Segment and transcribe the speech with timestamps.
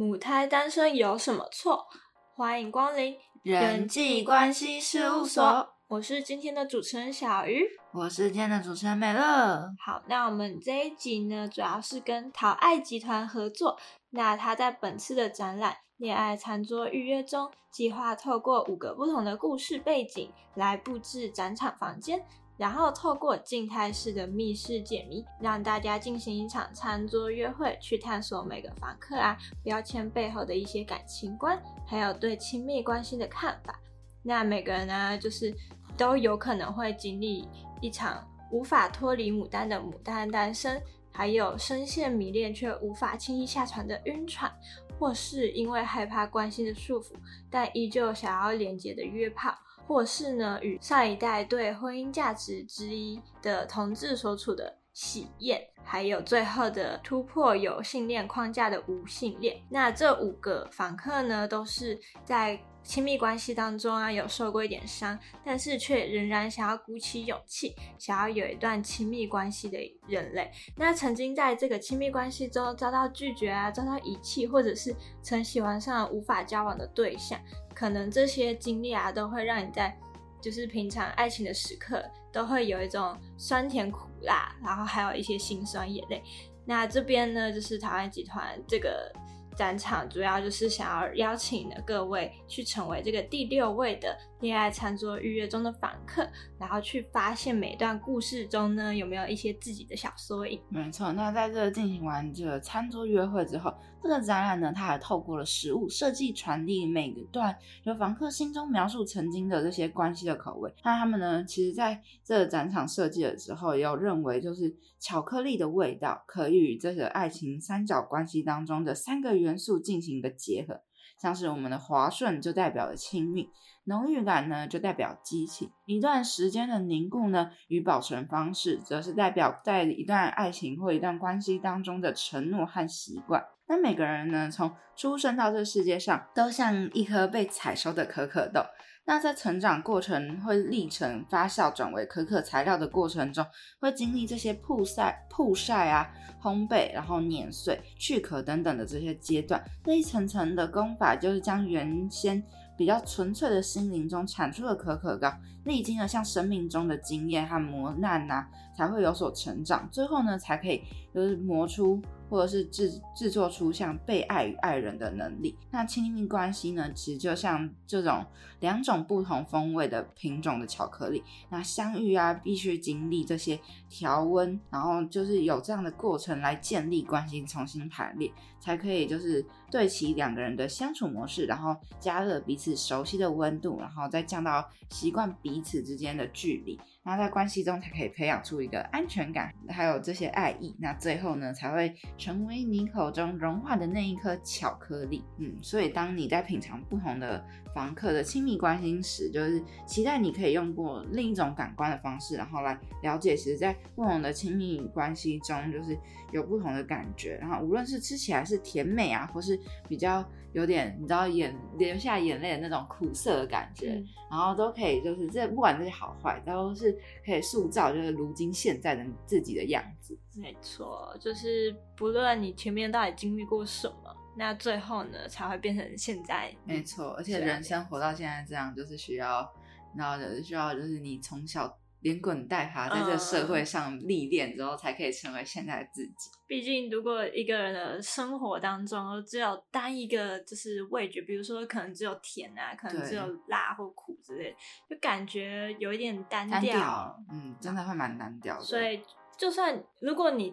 [0.00, 1.86] 母胎单身有什么错？
[2.34, 5.74] 欢迎光临人际关系事务所。
[5.88, 9.70] 我是今天的主持人小鱼，我是今天的主持人美乐。
[9.78, 13.78] 好，那我们这一集呢，主要是跟陶爱集团合作。
[14.08, 22.24] 那他在本次的展览《恋爱餐桌预约》中，计划透过五个不同的故事背景来布置展场房间。
[22.60, 33.80] 然后透过静态式的密室解谜，让大家进行一场餐桌约会，去探索每个房客啊标签背后的一些感情观，还有对亲密关系的看法。
[34.22, 35.54] 那每个人呢，就是
[35.96, 37.48] 都有可能会经历
[37.80, 44.52] 一场无法脱离牡丹的牡丹单身，还有深陷迷恋却无法轻易下船的晕船，
[44.98, 47.14] 或是因为害怕关系的束缚，
[47.48, 49.56] 但依旧想要连接的约炮。
[49.90, 59.60] 或是呢，与上一代对婚姻价值之一的同志所处的喜宴，还有最后的突破有性恋框架的无性恋。
[59.68, 62.56] 那这五个访客呢，都是在。
[62.82, 70.50] 亲密关系当中啊，有受过一点伤，但是却仍然想要鼓起勇气，想要有一段亲密关系的人类。
[70.76, 77.38] 那曾经在这个亲密关系中遭到拒绝啊，遭到遗弃，或者是曾喜欢上无法交往的对象，
[77.74, 79.96] 可能这些经历啊，都会让你在
[80.40, 86.22] 就是平常爱情的时刻，都会有一种酸甜苦辣，然后还有一些心酸眼泪。
[86.64, 89.12] 那这边呢，就是台湾集团这个。
[89.60, 96.26] 展场主要就是想要邀请的各位去成为这个第六位的恋爱餐桌预约中的访客，
[96.60, 100.60] 然后去发现每段故事中呢有没有一些自己的小缩影。
[100.68, 110.72] 没错，那在这进行完这个餐桌约会之后，这个展览呢，它还透过了食物设计传递每个段由访客心中描述曾经的这些关系的口味。
[110.84, 119.30] 那他们呢，其实在这个展场设计的时候，也有认为就是巧克力的味道可以与这个爱情三角关系当中的三个。
[119.40, 120.82] 元素进行一个结合，
[121.20, 123.50] 像是我们的滑顺就代表了亲密，
[123.84, 133.44] 浓郁感呢就代表激情，一段时间的凝固呢与保存方式，则是代表在一段爱情或一段关系当中的承诺和习惯。
[133.68, 138.62] 那每个人呢，从出生到这世界上，都像一颗被采收的可可豆。
[139.10, 143.44] 那在成长过程会历程发酵转为可可材料的过程中，
[143.80, 146.08] 会经历这些曝晒、曝晒啊、
[146.40, 149.60] 烘焙，然后碾碎、去壳等等的这些阶段。
[149.84, 152.40] 这一层层的功法，就是将原先
[152.78, 155.34] 比较纯粹的心灵中产出的可可膏，
[155.64, 159.88] 历经了像生命中的经验和磨难呐，才会有所成长。
[159.90, 162.00] 最后呢，才可以就是磨出。
[162.30, 166.90] 或者是制制作出像被爱与爱人的能力，那亲密关系呢？
[166.94, 168.24] 其实就像这种
[168.60, 173.58] 两种不同风味的品种的巧克力，那相遇啊，必须经历这些
[173.90, 186.80] 调温，然后就是有这样的过程来建立关系，重新排列，才可以就是对齐两个人的相处模式，然后加热彼此熟悉的温度，然后再降到习惯彼此之间的距离。
[187.02, 195.24] 然后在关系中才可以培养出一个安全感，还有这些爱意，那最后呢才会成为你口中融化的那一颗巧克力。
[195.38, 197.42] 嗯，所以当你在品尝不同的
[197.74, 205.98] 房客的亲密关心时，就是期待你可以用过另一种感官的方式，然后来了解，其实，在不同的亲密关系中，就是
[206.32, 207.36] 有不同的感觉。
[207.40, 209.58] 然后无论是吃起来是甜美啊，或是
[209.88, 216.90] 比较有点你知道眼流下眼泪的那种苦涩的感觉，然后都可以，就是这不管这些好坏，都是。
[217.24, 220.18] 可以塑造就是如今现在的自己的样子。
[220.34, 226.52] 没错，就是不论你前面到底经历过什么，那最后呢才会变成现在。
[226.64, 229.48] 没错，而且人生活到现在这样，就是需要，
[229.96, 231.78] 然后需要就是你从小。
[232.00, 236.30] 连滚带爬在这社会上历练之后，才可以成为现在的自己。
[236.46, 244.56] 毕竟，如果一个人的生活当中只有单一个就是味觉，比如说可能只有甜啊，可能只有辣或苦之类，
[244.88, 247.16] 就感觉有一点单调。
[247.30, 248.64] 嗯，真的会蛮单调的。
[248.64, 249.00] 所以，
[249.36, 250.52] 就算如果你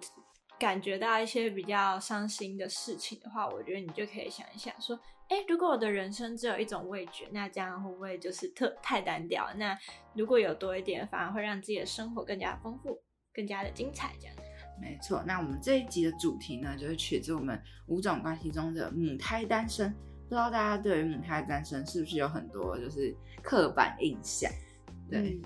[0.59, 5.00] 感觉到一些比较伤心的事情的话，我觉得你就可以想一想说。
[5.29, 9.46] 哎，如果我的人生只有一种味觉，那这样会不会就是特太单调？
[9.58, 9.78] 那
[10.14, 12.97] 如果有多一点，反而会让自己的生活更加丰富、
[13.34, 14.14] 更加的精彩。
[14.22, 14.35] 这样，
[14.81, 15.22] 没错。
[15.28, 19.93] 那我们这一集的主题呢，就是取自我们五种关系中的母胎单身。
[20.29, 24.49] 不知道大家对于母胎单身是不是有很多就是刻板印象？
[25.11, 25.41] 对，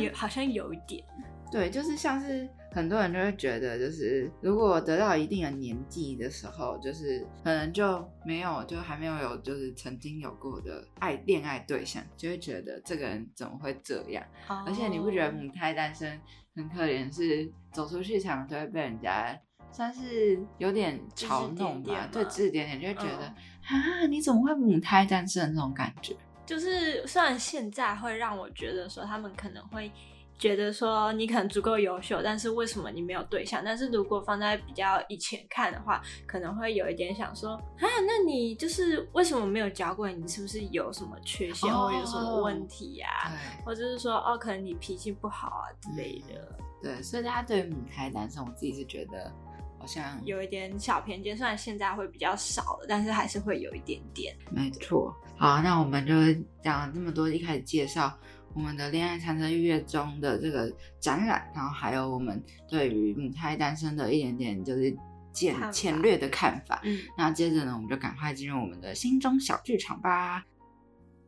[0.00, 1.04] 有好像有一点。
[1.52, 14.22] 对，就是像是很多人就会觉得，就是如果得到一定的年纪的时候，就是可能就没有，就还没有有，就是曾经有过的爱恋爱对象，就会觉得这个人怎么会这样？
[14.66, 16.20] 而且你不觉得母胎单身
[16.54, 19.34] 很可怜，是走出去常常都会被人家
[19.72, 23.26] 算是有点嘲弄吧，对，指指点点，就会觉得
[23.70, 26.14] 嗯啊，你怎么会母胎单身的那种感觉？
[26.44, 29.90] 就是虽然现在会让我觉得说他们可能会
[30.38, 33.62] 觉得说你可能足够优秀，但是为什么你没有对象？
[33.64, 40.08] 但是如果放在比较以前看的话，可能会有一点想说啊，那你就是为什么没有交过？
[40.08, 49.32] 你是不是有什么缺陷哦或有什么问题呀、对或者是说哦，可能你脾气不好啊之类的，对，所以大家对于母胎单身，我自己是觉得
[49.78, 51.36] 好像有一点小偏见。
[51.36, 54.36] 虽然现在会比较少了，但是还是会有一点点。
[54.50, 55.14] 没错。
[55.38, 56.14] 好，那我们就
[56.62, 58.12] 讲了这么多，一开始介绍
[58.56, 64.96] 我们的恋爱餐车预约中的这个展览，然后还有我们对于母胎单身的一点点就是
[65.30, 66.80] 简浅略的看法。
[66.82, 70.42] 嗯，那接着呢，我们就赶快进入我们的心中小剧场吧。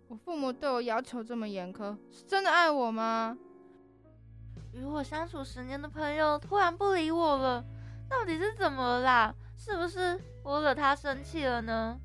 [0.09, 3.37] 我父母对我要求这么严苛，是真的爱我吗？
[4.73, 7.63] 与我相处十年的朋友突然不理我了，
[8.09, 9.35] 到底是怎么了啦？
[9.59, 11.99] 是不是我惹他生气了呢？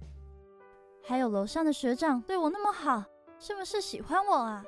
[1.05, 3.05] 还有楼上的学长对我那么好，
[3.39, 4.65] 是不是喜欢我啊？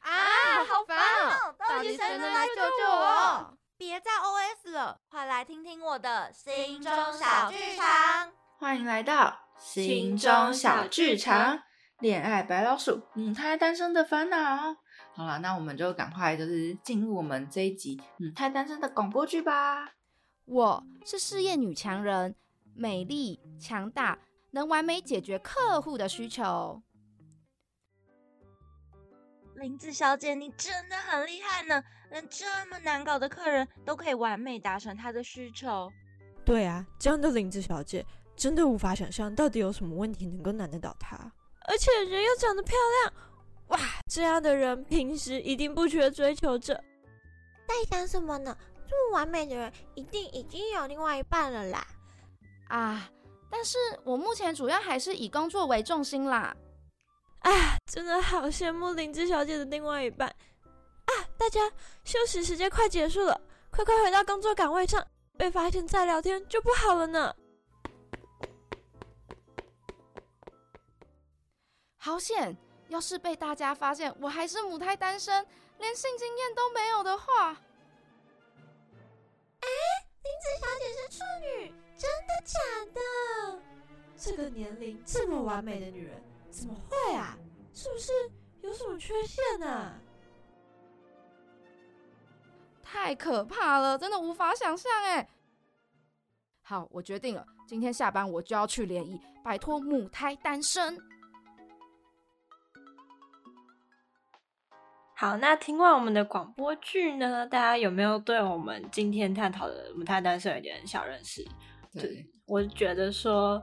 [0.00, 3.56] 啊，好烦哦到底谁能来救救我？
[3.76, 8.32] 别再 OS 了，快来听听我的心中小剧场。
[8.58, 11.62] 欢迎来到心中小剧场，
[11.98, 14.76] 恋爱白老鼠，母胎单身的烦恼。
[15.14, 19.92] 好了，那我们就赶快就是进入我们这一集母胎单身的广播剧吧。
[20.44, 22.34] 我是事业女强人，
[22.74, 24.18] 美丽强大，
[24.50, 26.82] 能完美解决客户的需求。
[29.60, 35.92] 林子小姐，你真的很厉害呢，连这么难搞的客人都可以完美达成他的需求。
[36.46, 38.04] 对啊，这样的林子小姐
[38.34, 41.14] 真的无法想象到底有什么问题能够难得倒她，
[41.68, 43.14] 而且人又长得漂亮，
[43.68, 43.78] 哇，
[44.10, 46.82] 这样的人平时一定不缺追求者。
[47.68, 48.56] 在想什么呢？
[48.88, 51.86] 这么完美的人，一定已经有另外一半了啦！
[52.68, 53.10] 啊，
[53.50, 56.56] 但是我目前主要还是以工作为重心啦。
[57.40, 61.12] 啊，真的好羡慕林子小姐的另外一半啊！
[61.38, 61.60] 大家
[62.04, 63.40] 休息时间快结束了，
[63.70, 65.06] 快快回到工作岗位上，
[65.36, 67.34] 被发现再聊天就不好了呢。
[71.96, 72.56] 好险！
[72.88, 75.46] 要是被大家发现我还是母胎单身，
[75.78, 77.52] 连性经验都没有的话，
[79.60, 79.68] 哎
[80.22, 82.58] 林子小姐是处女，真的假
[82.92, 83.00] 的？
[84.16, 87.36] 这个年龄这么完美的女人，怎么会啊？
[87.72, 88.12] 是不是
[88.62, 89.94] 有什么缺陷啊？
[92.82, 95.28] 太可怕了，真的无法想象哎。
[96.62, 100.98] 好，我决定了，今天下班我就要去联谊，摆脱母胎单身。
[105.14, 111.46] 好，那听完我们的广播剧呢，大家有没有对我们今天探讨的母胎单身有点小认识？
[111.92, 113.62] 对，我觉得说，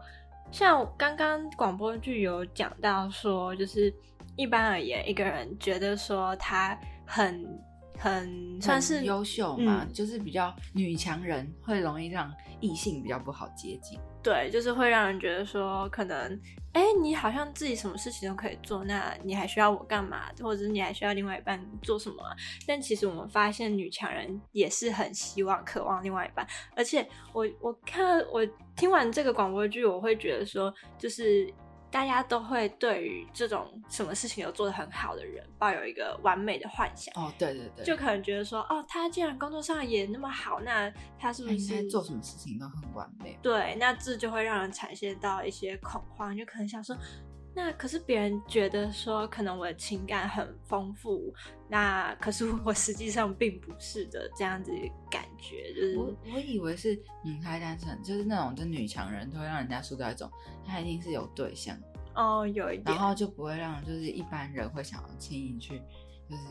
[0.52, 3.94] 像刚刚广播剧有讲到说，就是
[4.36, 7.46] 一般而言，一个人觉得说他很
[7.98, 14.00] 很算是很优秀嘛，嗯就是比较女强人，会容易让异性比较不好接近。
[14.24, 16.40] 对，就是会让人觉得说，可能
[16.78, 20.26] 哎，你好像自己什么事情都可以做，那你还需要我干嘛？
[20.40, 22.18] 或者是你还需要另外一半做什么、
[22.68, 26.48] 但其实我们发现，女强人也是很希望、渴望另外一半。
[26.76, 28.46] 而且我我看我
[28.76, 31.52] 听完这个广播剧，我会觉得说，就是
[31.89, 37.14] 大家都会对于这种什么事情都做得很好的人，抱有一个完美的幻想。
[37.16, 43.40] 哦，对对对，就可能觉得说，哦，他既然工作上也那么好，那他是不他应该是做什么事情都很完美。
[43.42, 46.95] 对，那这就会让人产生到一些恐慌，就可能想说，
[47.57, 51.33] 那可是别人觉得说，可能我的情感很丰富，
[51.68, 60.30] 那可是我实际上并不是的，这样子的感觉，就是我我以为是母胎单身，就是那种就女强人都会让人家塑造一种
[60.64, 61.76] 她一定是有对象，
[62.14, 65.81] 哦，有一点然，后就不会让就是一般人会想要轻易去
[66.30, 66.44] 就是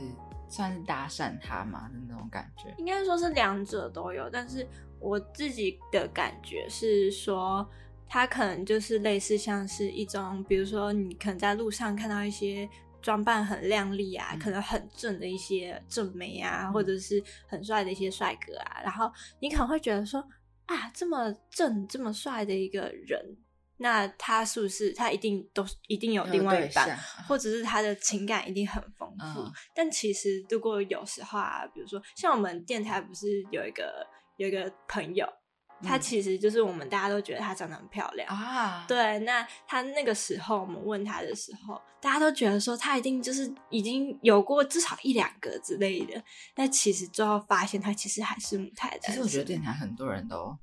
[0.49, 2.75] 算是搭讪她嘛的那种感觉。
[2.79, 4.67] 应该说是两者都有，但是
[4.99, 7.65] 我自己的感觉是说，
[8.09, 12.69] 它可能就是类似像是一种，比如说你可能在路上看到一些
[13.03, 19.11] 装扮很靓丽啊，嗯可能很正的一些正妹啊，或者是很帅的一些帅哥啊，然后
[19.41, 20.21] 你可能会觉得说，
[20.67, 23.37] 啊，这么正这么帅的一个人。
[23.79, 26.97] 那他是不是他一定都一定有有另外一半，
[27.29, 29.41] 或者是他的情感一定很丰富？
[29.41, 34.07] 嗯但其实如果有时候啊，比如说像我们电台不是有一个
[34.39, 35.29] 有一个朋友，
[35.83, 38.29] 她嗯其实就是我们大家都觉得她长得很漂亮。
[38.29, 46.23] 啊，对，那她那个时候我们问她的时候，大家都觉得说她一定就是已经有过至少一两个之类的。
[46.55, 49.11] 那其实最后发现她其实还是母胎单身。
[49.11, 50.57] 其实我觉得电台很多人都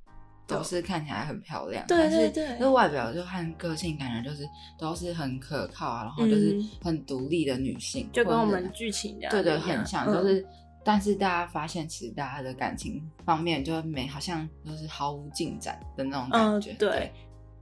[0.46, 4.46] 都是看起来很漂亮，对对对就外表就和个性感觉就是
[4.78, 10.46] 都是很可靠啊，然后就是嗯很独立的女性，就跟我们剧情的对对很像，嗯就是。
[10.84, 17.10] 但是大家发现，其实大家的感情方面就没好像就是毫无进展的那种感嗯觉。，对。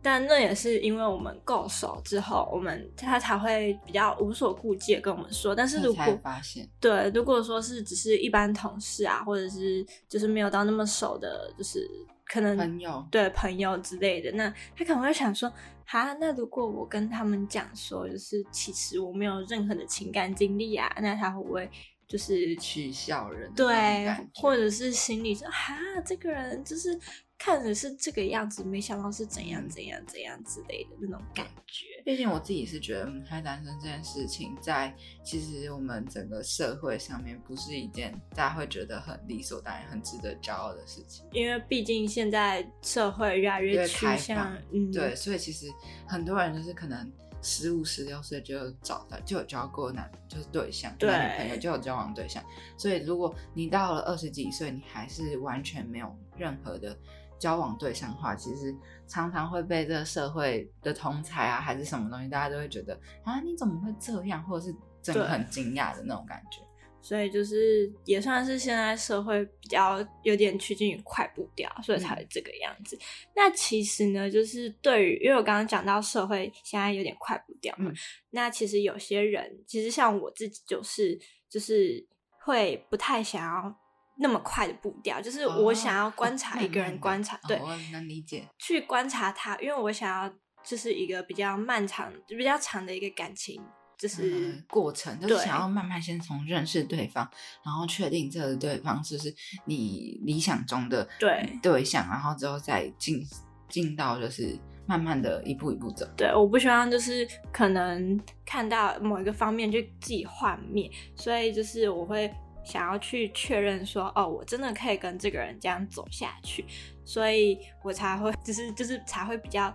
[0.05, 5.55] 但那也是因为我们够熟之后，我们他才会比较无所顾忌的跟我们说。
[5.55, 11.89] 但是如果发现，对，如果说是只是一般同事啊，或者是就是没有到那么熟的，就是
[12.27, 15.49] 可能朋友对朋友之类的，那他可能会想说，
[15.87, 21.71] 哈，那如果我跟他们讲说，就是其实我没有任何的情感经历啊，那他会不会
[22.13, 27.01] 就是取笑人对或者是心里说，哈，这个人就是
[27.39, 31.87] 看着是这个样子，没想到是怎样嗯怎样怎样之类的那种感觉。
[32.05, 41.25] 毕竟我自己是觉得母胎单身这件事情，在其实我们整个社会上面，不是一件大家会觉得很理所当然、很值得骄傲的事情。
[41.33, 45.67] 因为毕竟现在社会越来越趋向放，嗯，对，所以其实
[46.07, 47.11] 很多人就是可能
[47.43, 52.43] 十五、十六岁就有找到，就有交过男就是对象，对男女朋友就有交往对象。
[52.79, 56.97] 所以如果你到了二十几岁，你还是完全没有任何的
[57.39, 58.75] 交往对象的话，其实
[59.09, 66.63] 常常会被这个社会的同才啊，还是什么东西，大家都会觉得啊，你怎么会这样，或者是真的很惊讶的那种感觉。
[67.03, 72.97] 所以就是也算是现在社会比较有点趋近于快步调，所以才会这个样子。
[73.35, 77.95] 那其实呢，就是对于，因为我刚刚讲到社会现在有点快步调嘛，嗯
[78.31, 81.19] 那其实有些人，其实像我自己就是
[81.51, 82.07] 就是
[82.39, 83.77] 会不太想要
[84.19, 88.49] 那么快的步调，就是我想要观察一个人，观察、对，哦我能理解。
[88.59, 90.33] 去观察他，因为我想要
[90.63, 93.61] 就是一个比较漫长、比较长的一个感情，
[94.03, 97.31] 就是、嗯过程，就是想要慢慢先从认识对方，
[97.65, 99.33] 然后确定这个对方就是
[99.65, 103.25] 你理想中的对对象，然后之后再进
[103.69, 106.05] 进到就是慢慢的一步一步走。
[106.17, 112.29] 对，我不希望就是可能看到某一个方面就自己幻灭，所以就是我会
[112.65, 116.65] 想要去确认说，哦，我真的可以跟这个人这样走下去，
[117.05, 119.73] 所以我才会就是就是才会比较。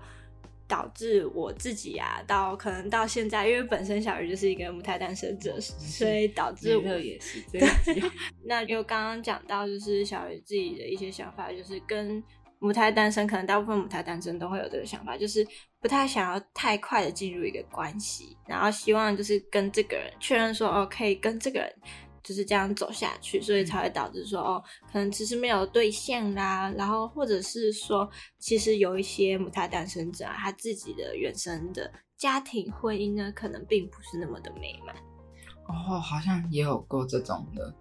[0.68, 8.12] 导致我自己啊，到可能到现在，因为本身小鱼就是一个母胎单身者，所以导致我也是这样
[8.46, 12.22] 那就刚刚讲到，就是小鱼自己的一些想法，就是跟
[12.60, 15.46] 母胎单身，可能大部分母胎单身都会有这个想法，就是
[15.80, 21.72] 不太想要太快的进入一个关系，然后希望就是跟这个人确认说，哦，可以跟这个人
[22.28, 34.94] 就是这样走下去，所以才会导致说，哦，可能其实没有对象啦，然后或者是说，其实有一些母胎单身者啊，他自己的原生的家庭婚姻呢，可能并不是那么的美满。
[35.70, 37.74] 哦，好像也有过这种的，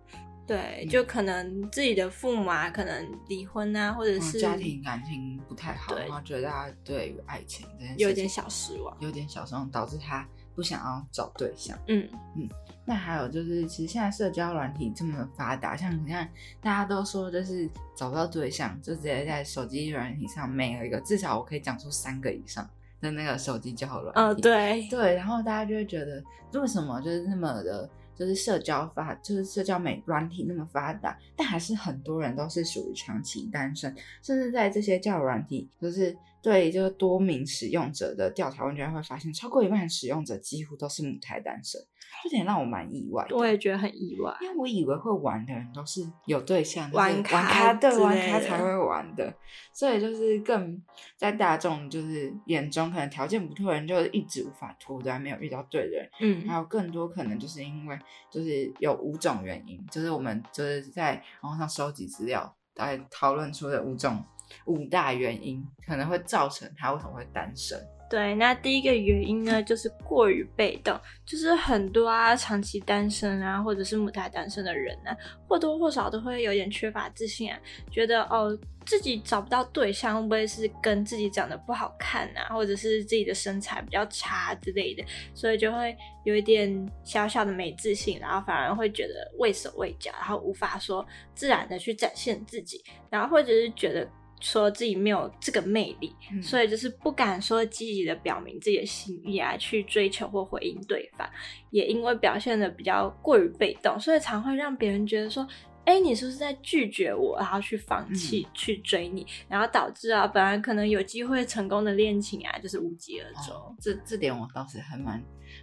[0.46, 8.96] 对，嗯就可能自己的父母啊，可能离婚啊，或者嗯是家庭感情不太好，对然后觉得对于爱情这件事情有点小失望。
[9.00, 10.24] 有点小失望，导致他
[10.56, 11.78] 不想要找对象。
[11.86, 12.48] 嗯嗯，
[12.84, 16.28] 那还有就是，其实现在社交软体这么发达，像你看，
[16.60, 22.68] 大家都说就是找不到对象，就直接在手机软体上每有一个，至少我可以讲出三个以上
[23.00, 24.20] 的那个手机交友软体。
[24.20, 26.24] 呃，对，对，然后大家就会觉得，
[26.58, 41.80] 为什么就是那么的，就是社交发，就是社交美软体那么发达，但还是很多人都是属于长期单身，甚至在这些交友软体，就是对就是多名使用者的调查问卷会发现，超过一半使用者几乎都是母胎单身，
[42.22, 43.36] 这点让我蛮意外的。
[43.36, 44.32] 我也觉得很意外。
[44.40, 49.34] 因为我以为会玩的人都是有对象、就是玩玩咖咖对玩咖才会玩的，
[49.72, 50.80] 所以就是更
[51.16, 56.08] 在大众就是眼中，可能条件不错的人就一直无法脱单，没有遇到对的人。
[56.20, 57.98] 嗯还有更多可能就是因为
[58.30, 64.22] 就是有五种原因，就是我们就是在网上收集资料，大概讨论出的五种
[64.66, 67.78] 五大原因，可能会造成他为什么会单身。
[68.08, 75.10] 对，那第一个原因呢，就是过于被动，就是很多啊长期单身啊，或者是母胎单身的人啊，
[75.48, 77.58] 或多或少都会有点缺乏自信啊，
[77.90, 94.08] 觉得哦自己找不到对象，会不会是跟自己长得不好看啊，或者是自己的身材比较差之类的，所以就会有一点小小的没自信，然后反而会觉得畏手畏脚，然后无法说自然的去展现自己，然后或者是觉得。
[94.40, 101.28] 说自己没有这个魅力，嗯所以就是不敢说积极的表明自己的心意啊，去追求或回应对方，
[101.70, 105.46] 也因为表现的比较过于被动，所以常会让别人觉得说
[105.84, 113.54] 哎，你是不是在拒绝我，然后去放嗯弃、去追你，然后导致啊，本来可能有机会成功的恋情啊，就是无疾而终。
[113.54, 115.22] 哦这这点我倒是还蛮，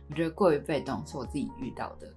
[0.09, 2.07] 我觉得过于被动是我自己遇到的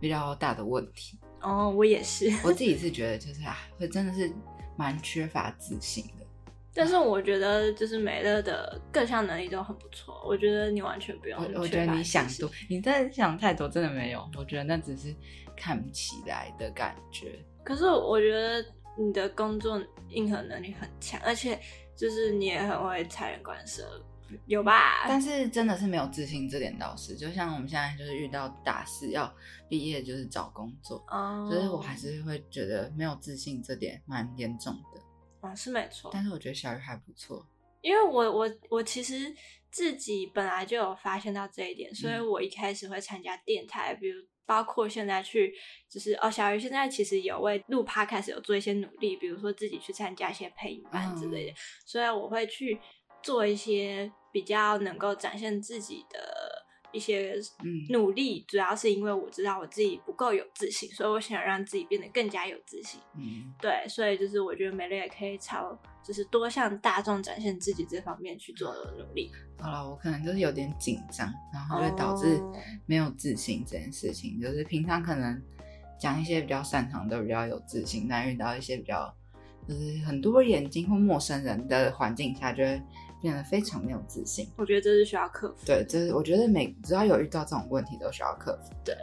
[0.00, 1.18] 比较大的问题。
[1.40, 4.32] 哦，我也是，我自己是觉得就是啊，会真的是
[4.78, 6.24] 蛮缺乏自信的。
[6.72, 14.24] 但是我觉得就是美乐的各项能力都很不错，我觉得你完全不用我我觉得你想多，你真的想太多，真的没有。
[14.36, 15.12] 我觉得那只是
[15.56, 17.44] 看不起来的感觉。
[17.64, 18.64] 可是我觉得
[18.96, 21.58] 你的工作硬核能力很强，而且
[21.96, 24.00] 就是你也很会察言观色，
[24.46, 25.06] 有吧？
[25.06, 27.16] 但是真的是没有自信，这点倒是。
[27.16, 29.32] 就像我们现在就是遇到大事要
[29.68, 35.00] 毕业，就是找工作，哦，就是我还是会觉得没有自信，这点蛮严重的。
[35.40, 37.46] 哦是没错，但是我觉得小雨还不错，
[37.80, 39.32] 因为我我我其实
[39.70, 45.54] 自己本来就有发现到这一点，所以嗯我一开始会参加电台，比如包括现在去
[45.88, 51.54] 就是哦，小鱼现在其实有为录 podcast 有做一些努力，比如说自己去参加一些配音班之类的，
[51.86, 52.80] 所以我会去
[53.22, 56.18] 做一些比较能够展现自己的。
[56.90, 62.98] 一些嗯努力，主要是因为我知道我自己不够有自信，所以我想让自己变得更加有自信。
[63.14, 69.30] 嗯，对，所以就是我觉得美乐也可以朝就是多向大众展现自己这方面去做努力。
[69.60, 72.56] 好了，我可能就是有点紧张，然后会导致哦
[72.86, 74.40] 没有自信这件事情。
[74.40, 75.38] 就是平常可能
[76.00, 79.14] 讲一些比较擅长的比较有自信，但遇到一些比较
[79.68, 82.82] 就是很多眼睛或陌生人的环境下，就会
[83.20, 84.48] 变得非常没有自信。
[84.56, 85.66] 我觉得这是需要克服。
[85.66, 88.74] 对，这是我觉得每只要有遇到这种问题都需要克服。
[88.84, 88.94] 对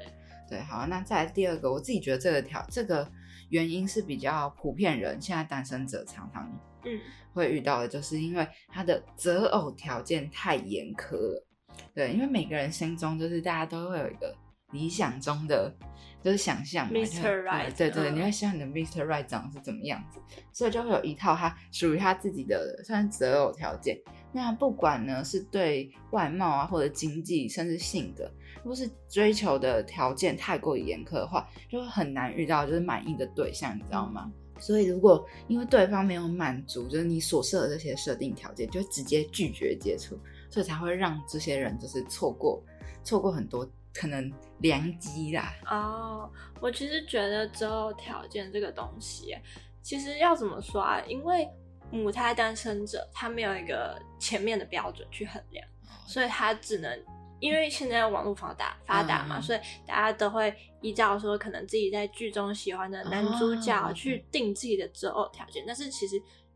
[0.49, 3.09] 对，好，那再来第二个，我自己觉得这个条这个
[3.49, 6.47] 原因是比较普遍人现在单身者常常
[6.83, 6.99] 嗯，
[7.33, 11.47] 会遇到的，就是因为他的择偶条件太严苛了。
[11.93, 14.35] 对，因为每个人心中就是大家都会有一个
[14.75, 15.73] 理想中的
[16.21, 17.43] 就是想象嘛 Mr.
[17.43, 19.05] Right，对对你会希望你的 Mr.
[19.05, 20.19] Right 长是怎么样子，
[20.51, 23.97] 所以就会有一套他属于他自己的算是择偶条件。
[24.31, 34.31] 那不管呢是对外貌啊，或者经济，甚至性格，如果是追求的条件太过于严苛的话，就会很难遇到就是满意的对象，你知道吗？
[34.57, 40.17] 所以如果因为对方没有满足，就是你所设的这些设定条件，就会直接拒绝接触，
[40.49, 42.63] 所以才会让这些人就是错过
[43.03, 45.53] 错过很多可能良机啦。
[45.65, 49.35] 哦，我其实觉得择偶条件这个东西，
[49.81, 51.01] 其实要怎么说啊？
[51.07, 51.47] 因为
[51.89, 55.65] 母胎单身者他没有一个前面的标准去衡量，
[56.05, 57.03] 所以他只能。
[57.41, 66.15] 因为现在网络发达发达嘛，嗯所以大家都会依照说可能自己在剧中喜欢的男主角哦去定自己的择偶条件，但是其实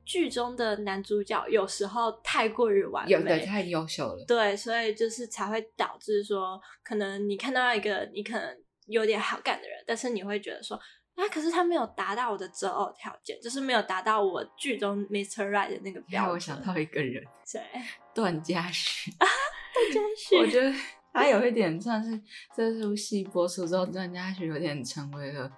[0.09, 10.75] 剧中的男主角有时候太过于完美，有的太优秀了，对，所以就是才会导致说，可能你看到一个你可能有点好感的人，但是你会觉得说，
[11.13, 15.47] 啊，可是他没有达到我的择偶条件，就是没有达到我剧中 Mr.
[15.47, 16.23] Right 的那个标准。
[16.23, 17.61] 让我想到一个人，谁？
[18.15, 19.27] 段嘉许啊。
[19.75, 20.73] 段嘉许我觉得
[21.13, 22.19] 他有一点算是
[22.55, 25.51] 这出戏播出之后，段嘉许有点成为了嗯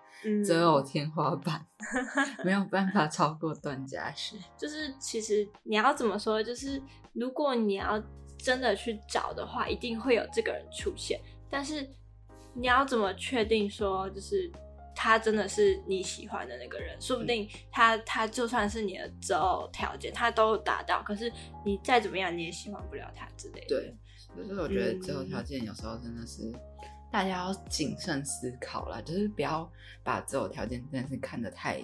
[0.46, 1.66] 择偶天花板，
[2.46, 4.38] 没有办法超过段嘉许。
[4.58, 6.82] 就是其实你要怎么说，就是
[7.14, 8.02] 如果你要
[8.38, 11.88] 真的去找的话，一定会有这个人出现，但是
[12.54, 14.52] 你要怎么确定说，就是
[14.96, 17.00] 他真的是你喜欢的那个人？
[17.00, 21.32] 说不定他他就算是你的择偶条件，他都达到，可是
[21.66, 23.68] 你再怎么样你也喜欢不了他之类的。
[23.68, 23.96] 对，
[24.46, 26.52] 所以我觉得择偶嗯条件有时候真的是
[27.12, 29.70] 大家要谨慎思考啦，就是不要
[30.04, 31.82] 把择偶条件真的是看得太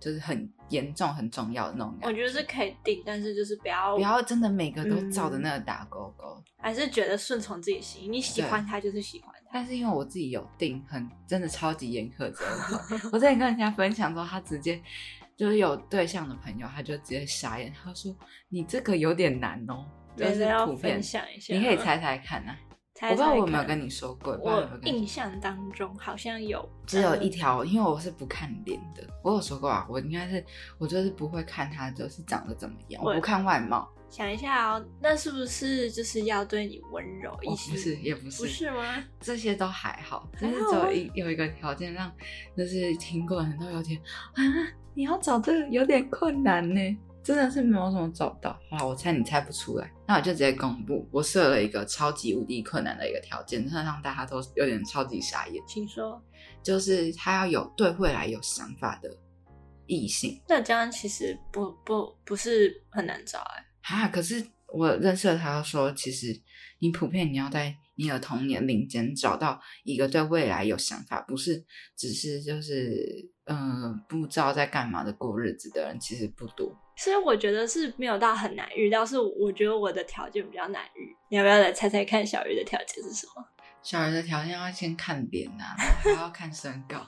[0.00, 6.40] 就是很严重、很重要的那种感我觉得是可以定，但是就是不要不要真的每个都照着嗯那个打勾勾。
[6.60, 9.50] 还是觉得顺从自己心，你喜欢他就是喜欢他。
[9.52, 14.80] 但是因为我自己有定很真的超级严苛择偶条，我之前跟人家分享说，他直接
[15.36, 18.14] 就是有对象的朋友，他就直接傻眼，他说
[18.48, 19.84] 你这个有点难哦，
[20.16, 22.56] 就是要分享一下你可以猜猜看啊。
[22.98, 29.06] 猜我不知道我有没有跟你说过，我印象当中好像有，只有一嗯条，因为我是不看脸的。
[29.22, 30.44] 我有说过啊，我应该是
[30.78, 33.88] 我就是不会看他就是长得怎么样，我我不看外貌。
[34.10, 37.70] 想一下哦，那是不是就是要对你温柔一些？
[37.70, 39.04] 不是，也不是，不是吗？
[39.20, 42.10] 这些都还好，但是只有一有一个条件让，
[42.56, 44.00] 就是听过的人都有点
[44.34, 44.42] 啊，
[44.94, 48.58] 你要找这个有点困难呢，真的是没有什么找到。
[48.70, 56.18] 好，我猜你猜不出来，那我就直接公布，我设了一个超级无敌困难的一个条件，真的让大家都有点超级傻眼，请说。
[56.62, 59.14] 就是他要有对未来有想法的
[59.84, 60.40] 异性。
[60.48, 66.28] 那这样其实不不不是很难找哎、啊，可是我认识的他说，其实
[66.78, 71.62] 你普遍你要在你的同年龄间找到一个对未来有想法，不是
[71.94, 76.74] 只是就是嗯、呃不知道在干嘛的过日子的人，其实不多。
[76.98, 81.16] 所以我觉得是没有到很难遇到，是我觉得我的条件比较难遇。
[81.30, 83.44] 你要不要来猜猜看小鱼的条件是什么？
[83.82, 85.64] 小鱼的条件要先看脸呐、
[86.02, 87.06] 还要看身高。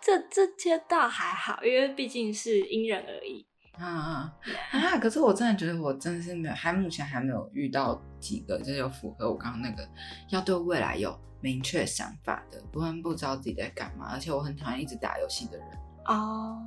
[0.00, 3.44] 这这些倒还好，因为毕竟是因人而异。
[3.78, 4.32] 啊
[4.70, 4.98] 啊！
[4.98, 9.86] 可是我真的觉得我真的是没有，还目前还没有遇到几个就是有符合我刚刚那个
[10.30, 14.08] 要对未来有明确想法的，不然不知道自己在干嘛。
[14.12, 15.66] 而且我很讨厌一直打游戏的人，
[16.06, 16.58] 哦，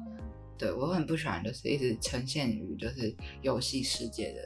[0.60, 4.42] 对我很不喜欢就是一直呈现于就是游戏世界的。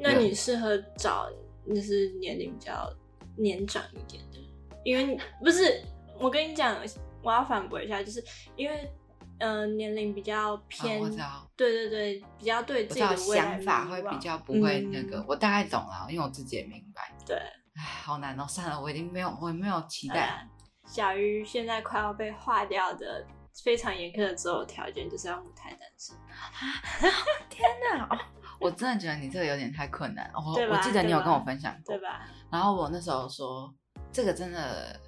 [0.00, 1.30] 那你适合找
[1.68, 2.92] 就是年龄比较
[3.36, 4.38] 年长一点的，
[4.84, 5.82] 因为不是
[6.18, 6.76] 我跟你讲，
[7.22, 8.24] 我要反驳一下，就是
[8.56, 8.90] 因为
[9.38, 17.14] 嗯、呃年龄比较偏，哦我知道对对对，比较对自己的想法会比较不会那个，嗯我大概懂了，因为我自己也明白。
[17.26, 17.36] 对。
[17.74, 20.48] 唉，好难哦，算了，我已经没有，我也没有期待。
[20.86, 23.26] 小鱼现在快要被划掉的
[23.62, 26.16] 非常严苛的择偶条件，就是要母胎单身。
[27.48, 28.06] 天哪！
[28.06, 28.18] 哦，
[28.60, 30.30] 我真的觉得你这个有点太困难。
[30.34, 32.28] 我我记得你有跟我分享过对，吧？
[32.50, 33.72] 然后我那时候说
[34.12, 34.98] 这个真的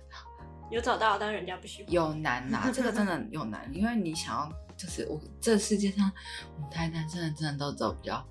[0.70, 1.92] 有找到，但人家不喜欢。
[1.92, 6.10] 有难呐、这个真的有难，因为你想要就是我这世界上
[6.58, 8.26] 母胎单身的真的都走比较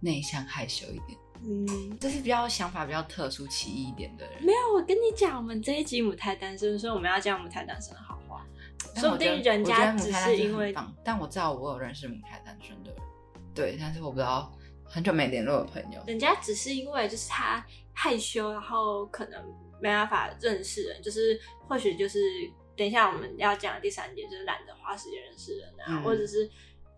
[0.00, 4.42] 内向害羞一点，嗯，就是比较想法比较特殊奇异一点的人。
[4.42, 8.19] 没有，我跟你讲，我们这一集母胎单身，所以我们要讲母胎单身好话。
[9.00, 13.00] 说不定人家只是因为但我知道我有认识母胎单身的人，
[13.54, 14.52] 对，但是我不知道
[14.84, 16.02] 很久没联络的朋友。
[16.06, 19.42] 人家只是因为就是他害羞，然后可能
[19.80, 22.18] 没办法认识人，就是或许就是
[22.76, 26.48] 等一下我们要讲的第三点，就是懒得花时间认识人啊，嗯或者是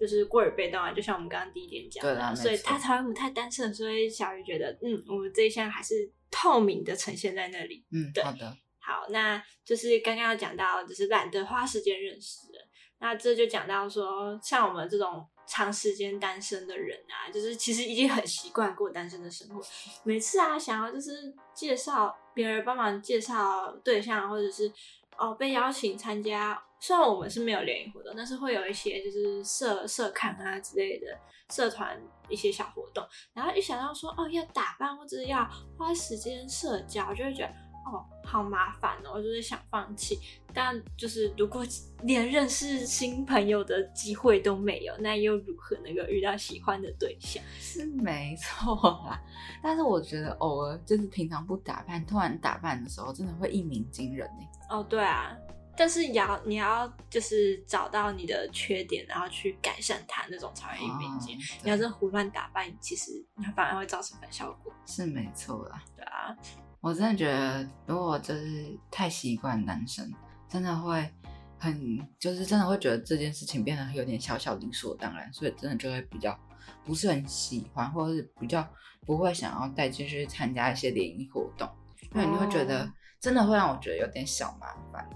[0.01, 7.85] 就是过于被动啊，就像我们刚刚第一点讲的啊，对所以他才会母太单身，所以小鱼觉得，嗯，我们这一项还是透明的呈现在那里。
[7.93, 12.61] 嗯，对好的，好，那就是刚刚有讲到，就是懒得花时间认识人。
[12.99, 19.61] 那这就讲到说，像我们这种长时间单身的人啊，就是其实已经很习惯过单身的生活。
[20.05, 24.73] 每次啊，想要就是介绍别人帮忙介绍对象，或者是
[25.17, 31.07] 哦被邀请参加，虽然我们是没有联谊活动，但是会有一些就是社社刊啊之类的
[31.53, 33.05] 社团一些小活动。
[33.35, 35.45] 然后一想到说哦要打扮或者是要
[35.77, 37.53] 花时间社交，就会觉得
[37.85, 40.19] 哦好麻烦哦，就是想放弃。
[40.55, 41.65] 但就是如果
[42.03, 47.43] 连认识新朋友的机会都没有，那又如何能够遇到喜欢的对象？
[47.59, 48.75] 是没错
[49.09, 49.21] 啦。
[49.63, 54.47] 但是我觉得偶尔就是平常不打扮，突然打扮的时候，真的会一鸣惊人呢。
[54.71, 55.37] 哦，对啊，
[55.77, 64.73] 但是也要你要就是找到你的缺点，然后去改善它，那种才会一鸣惊你要是胡乱打扮，其实你反而会造成反效果。
[64.87, 65.83] 是没错啦。
[65.97, 66.37] 对啊，
[66.83, 70.13] 我真的觉得，如果就是太习惯男生，
[70.49, 71.09] 真的会
[71.57, 76.37] 很，就是真的会觉得这件事情变得有点小小理所当然，所以真的就会比较
[76.85, 78.69] 不是很喜欢，或者是比较
[79.07, 81.69] 不会想要再继续参加一些联谊活动，
[82.15, 85.09] 因为你会觉得哦真的会让我觉得有点小麻烦。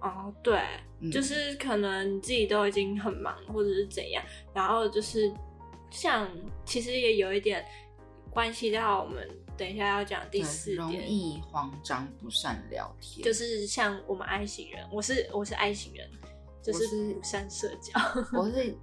[0.00, 0.60] 哦，对，
[0.98, 4.20] 嗯就是可能自己都已经很忙，或者是怎样，
[4.52, 5.32] 然后就是
[5.88, 6.28] 像
[6.64, 7.64] 其实也有一点
[8.28, 9.24] 关系到我们
[9.56, 16.08] 等一下要讲第四点容，易慌张、不善聊天，就是像我们 I 型人，我是我是 I 型人，
[16.62, 17.92] 就是不善社交，
[18.38, 18.76] 我是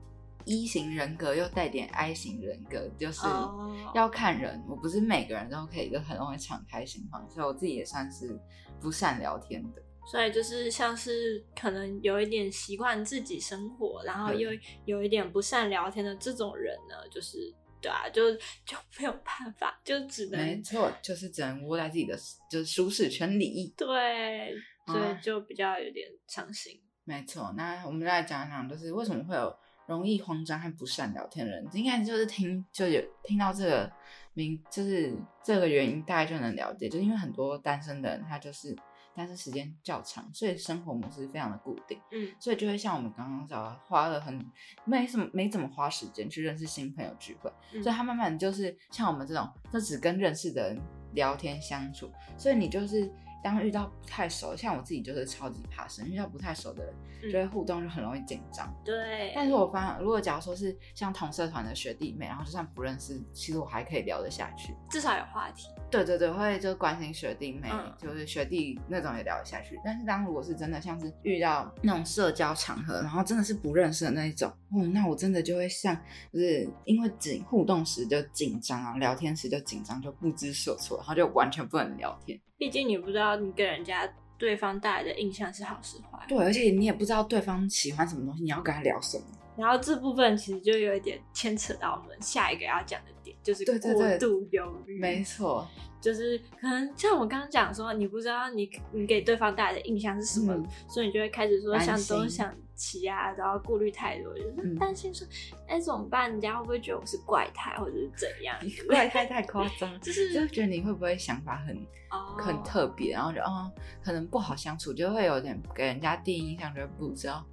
[0.46, 8.40] 一型人格又带点 I 型人格，就是哦要看人，我不是每个人都可以就很容易敞开心房，所以我自己也算是
[8.82, 9.82] 不善聊天的。
[10.06, 14.50] 所以就是像是可能有一点习惯自己生活，然后又
[14.84, 18.34] 有一点不善聊天的这种人呢，就是对啊，就
[18.66, 22.18] 就没有办法，就只能没错，就是只能窝在自己的
[22.50, 23.74] 就是舒适圈里。
[23.76, 24.56] 对，
[24.88, 26.82] 所以啊就比较有点伤心。
[27.04, 29.54] 没错，那我们再来讲讲，就是为什么会有
[29.86, 33.92] 容易慌张和不善聊天的人，应该就是听就有听到这个
[34.34, 38.74] 名，就是这个原因，大概就能了解，就是因为很多单身的人，他就是
[39.16, 42.00] 单身时间较长，所以生活模式非常的固定。
[42.12, 44.46] 嗯，所以就会像我们刚刚讲的，花了很
[44.86, 50.82] 没什么没怎么花时间去认识新朋友聚会，嗯所以他慢慢就是像我们这种，就只跟认识的人
[51.14, 53.12] 聊天相处，所以你就是
[53.44, 58.74] 当遇到不太熟，像我自己就是超级怕生，遇到不太熟的人，嗯就会互动就很容易紧张。
[58.84, 64.74] 对，但是我发现，如果假如说是像同社团的学弟妹，然后就算不认识，其实我还可以聊得下去。
[64.90, 65.68] 至少有话题。
[65.92, 69.80] 对对对，会就关心学弟妹，嗯就是学弟那种也聊得下去。
[69.84, 75.96] 但是当如果是真的像是遇到那种社交场合，然后真的是不认识的那一种，哦，那我真的就会像，
[76.32, 82.40] 就是因为紧互动时就紧张啊，聊天时就紧张，就不知所措，然后就完全不能聊天。
[82.58, 86.20] 毕竟你不知道你给人家对方带来的印象是好是坏。
[86.28, 89.26] 对，而且你也不知道对方喜欢什么东西，你要跟他聊什么。
[89.56, 95.00] 然后这部分其实就有一点牵扯到我们下一个要讲的点，就是过度犹豫。
[95.00, 95.68] 没错，
[96.02, 105.28] 就是可能像我刚刚讲说，你不知道你你给对方带来的印象是什么，嗯所以你就会开始说担想东心想西啊，然后顾虑太多，就是嗯担心说，
[105.68, 106.30] 哎、怎么办？
[106.32, 108.58] 人家会不会觉得我是怪胎，或者是怎样？
[108.88, 111.76] 怪胎太夸张， 就是就觉得你会不会想法很
[112.10, 113.72] 哦很特别，然后就哦，
[114.04, 117.46] 可能不好相处，就会有点给人家第一印象，就不知道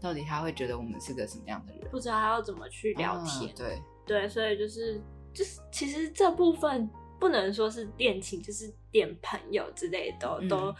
[0.00, 1.90] 到底他会觉得我们是个什么样的人。
[1.90, 3.50] 不知道要怎么去聊天。
[3.50, 5.00] 嗯对，对，所以就是
[5.34, 10.74] 就是，其实这部分不能说是恋情，就是点朋友之类的都、嗯都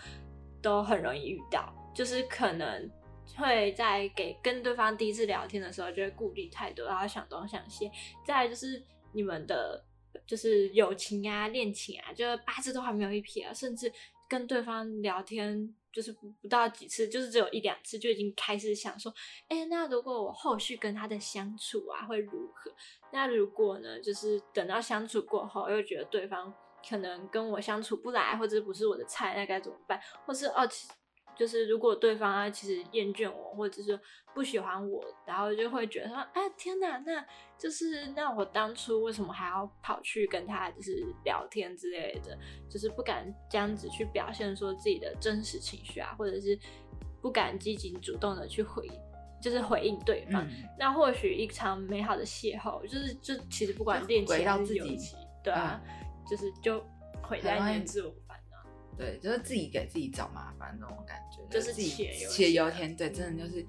[0.63, 2.91] 都很容易遇到，就是可能
[3.37, 7.91] 会在给跟对方第一次聊天的时候，就会顾虑太多，然后想东想西。
[8.25, 9.85] 再来就是你们的
[10.27, 13.93] 就是友情啊、恋情啊，就是八字都还没有一撇啊，甚至
[14.29, 15.75] 跟对方聊天。
[15.99, 19.13] 就是不到几次，就是只有一两次，就已经开始想说，
[19.49, 22.73] 哎、那如果我后续跟他的相处啊会如何？
[23.13, 26.55] 那如果呢，就是等到相处过后，又觉得对方
[26.89, 30.01] 可能跟我相处不来，或者不是我的菜，那该怎么办？
[30.25, 30.65] 或是哦，
[31.39, 33.99] 就是如果对方啊其实厌倦我，或者是
[34.35, 37.25] 不喜欢我，然后就会觉得说，啊天哪，那
[37.57, 42.37] 就是那我当初为什么还要跑去跟他就是聊天之类的，
[42.69, 46.59] 就是不敢这样子去表现说自己的真实情绪啊，或者是
[47.23, 48.89] 不敢积极主动的去回，
[49.41, 50.45] 就是回应对方。
[50.45, 55.81] 嗯，那或许一场美好的邂逅，就是就其实不管恋情还是自己嗯友情，对啊，
[56.29, 56.85] 就是就
[57.23, 58.13] 毁在你的自我。
[58.99, 63.65] 对，就是自己给自己找麻烦那种感觉，就是自己且忧且犹天天，对，真的就是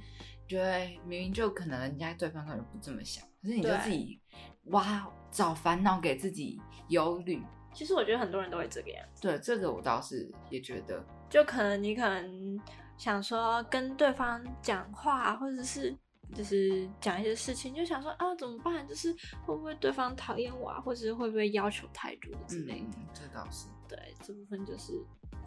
[0.48, 4.20] 觉得明明就可能人家对方根本不这么想，可是你就自己
[4.65, 7.42] 哇找烦恼给自己忧虑。
[7.72, 12.60] 其实我觉得很多人都会这个样子，对，这个我倒是也觉得，就可能你可能
[12.98, 15.96] 想说跟对方讲话，或者是
[16.34, 18.88] 就是讲一些事情，就想说啊怎么办？
[18.88, 19.12] 就是
[19.46, 22.98] 会不会对方讨厌我啊，或者是会不会要求太多之嗯类的？
[22.98, 23.68] 嗯，这倒是。
[23.88, 24.94] 对，这部分就是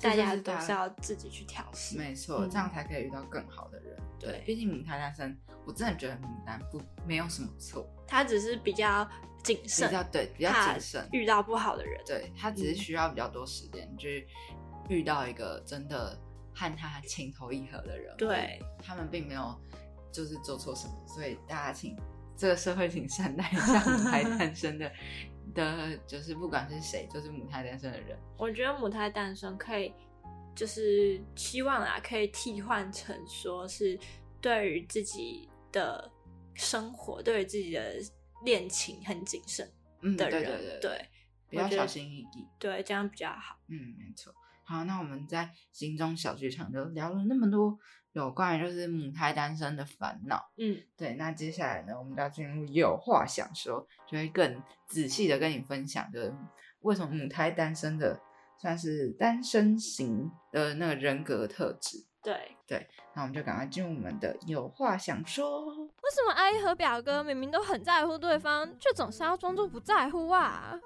[0.00, 1.96] 大家都是要自己去调试。
[1.96, 3.96] 没错，嗯这样才可以遇到更好的人。
[4.18, 9.08] 对毕竟母胎单身，我真的觉得名单不没有什么错，他只是比较
[9.44, 11.08] 谨慎比，较对，比较谨慎。
[11.12, 12.00] 遇到不好的人。
[12.04, 14.26] 对他只是嗯需要比较多时间，去
[14.88, 16.18] 遇到一个真的
[16.52, 18.12] 和他情投意合的人。
[18.16, 19.56] 对，他们并没有
[20.12, 21.96] 就是做错什么，所以大家请
[22.36, 24.90] 这个社会请善待一下母胎 单身的
[25.54, 28.18] 的，就是不管是谁，就是母胎单身的人。
[28.38, 29.92] 我觉得母胎单身可以，
[30.54, 33.98] 就是希望啊，可以替换成说是
[34.40, 36.10] 对于自己的
[36.54, 37.94] 生活，对于自己的
[38.44, 39.70] 恋情很谨慎
[40.00, 41.08] 嗯，的人，对对对对
[41.48, 42.48] 比较小心翼翼。
[42.58, 43.58] 对，这样比较好。
[43.68, 44.34] 嗯，没错。
[44.64, 47.78] 好，那我们在心中小剧场就聊了那么多
[48.12, 50.50] 有关于就是母胎单身的烦恼。
[50.56, 56.34] 嗯，对，那接下来呢，我们就要进入有话想说，就会更仔细的跟你分享，就是
[56.80, 58.20] 为什么母胎单身的
[58.58, 62.04] 算是单身型的那个人格特质。
[62.22, 65.66] 对对，那我们就赶快进入我们的有话想说。
[65.66, 70.78] 为什么阿姨和表哥明明都很在乎对方，却总是要装作不在乎啊？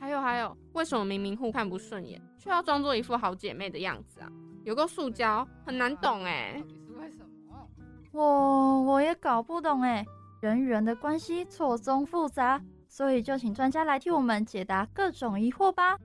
[0.00, 4.28] 还有还有，为什么明明互看不顺眼，却要装作一副好姐妹的样子啊？
[4.64, 7.68] 有个塑胶，很难懂哎、到底是为什么？
[8.12, 10.02] 我我也搞不懂哎，
[10.40, 12.58] 人与人的关系错综复杂，
[12.88, 15.98] 所以就请专家来替我们解答各种疑惑吧。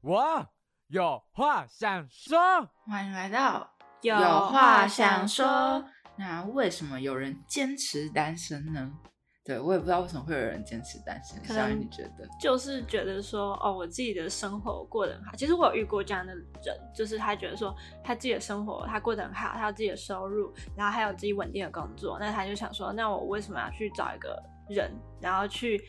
[0.00, 0.46] 我
[0.86, 2.38] 有话想说。
[2.86, 3.70] 欢迎来到
[4.00, 5.84] 有话想说。
[6.18, 8.92] 那为什么有人坚持单身呢？
[9.44, 11.40] 对我也不知道为什么会有人坚持单身。
[11.42, 12.28] 可小雨，能你觉得？
[12.38, 15.32] 就是觉得说，哦，我自己的生活过得很好。
[15.34, 25.82] 其实我有遇过这样的人，就是他觉得说，他自己的生活他过得很好，他有自己的收入，然后还有自己稳定的工作，那他就想说，那我为什么要去找一个人，然后去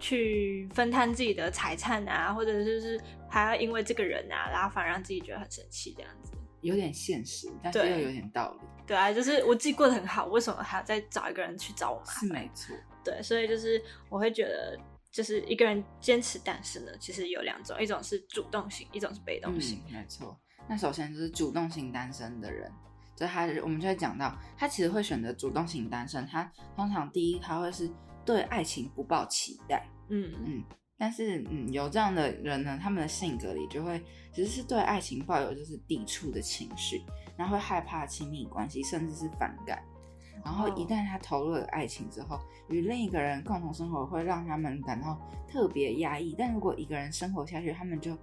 [0.00, 6.32] 去分摊自己的财产啊，或者就是还要因为这个人啊，然后反而让自己觉得很生气这样子。
[6.64, 12.20] 有点现实，但是又有点道理，对啊，就是我自己过得很好，为什么还要再找一个人去找我麻烦？
[12.20, 12.74] 是没错。
[13.04, 14.78] 对，所以就是我会觉得
[15.10, 19.78] 就是一个人坚持单身呢，其实有两种，一种是主动型，一种是被动型。
[19.88, 20.40] 嗯，没错。
[20.66, 22.72] 那首先就是主动型单身的人，
[23.14, 27.90] 就他我们就会讲到，他其实会选择主动型单身，他通常第一他会是
[28.24, 30.64] 对爱情不抱期待，嗯嗯，
[30.96, 34.00] 但是嗯有这样的人呢，他们的性格里就会
[34.32, 37.02] 只是对爱情抱有就是抵触的情绪，
[37.36, 39.82] 然后会害怕亲密关系，甚至是反感。
[40.44, 46.34] 然后一旦他投入了爱情之后，与另一个人共同生活会让他们感到特别压抑。
[46.38, 48.16] 但如果一个人生活下去，他们就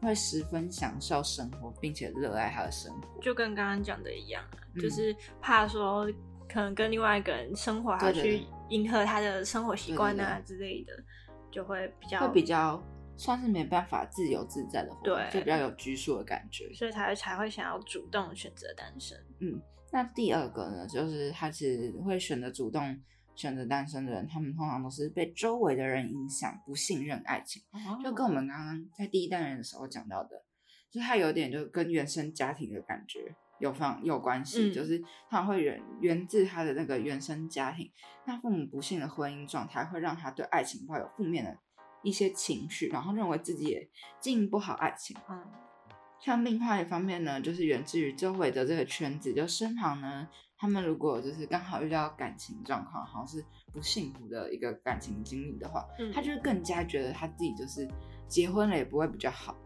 [0.00, 3.20] 会十分享受生活，并且热爱他的生活。
[3.20, 6.06] 就跟刚刚讲的一样啊，嗯就是怕说
[6.48, 10.92] 可能跟另外一个人生活，还要去迎合他的生活习惯啊之类的，
[11.50, 12.82] 就会比较会比较
[13.16, 16.72] 算是没办法自由自在的活，对就比较有拘束的感觉。
[16.74, 19.18] 所以才才会想要主动选择单身。
[19.40, 19.60] 嗯，
[19.92, 23.00] 那第二个呢，就是他其实会选择主动
[23.34, 27.62] 选择单身的人，他们通常都是被周围的人影响，不信任爱情，
[28.02, 30.42] 就跟我们刚刚在第一单元的时候讲到的，
[30.90, 37.90] 就他有点就跟原生家庭的感觉有方有关系，嗯就是他会源源自他的那个原生家庭，
[38.26, 41.56] 那父母不幸的婚姻状态会让他对爱情抱有负面的
[42.02, 43.88] 一些情绪，然后认为自己也
[44.20, 45.16] 经营不好爱情。
[45.28, 45.42] 嗯，
[46.18, 57.88] 像另外一方面呢，就是源自于周围的这个圈子，就身旁呢，他们如果就是刚好遇到感情状况，好像是不幸福的一个感情经历的话，嗯他就是更加觉得他自己就是
[58.28, 59.56] 结婚了也不会比较好，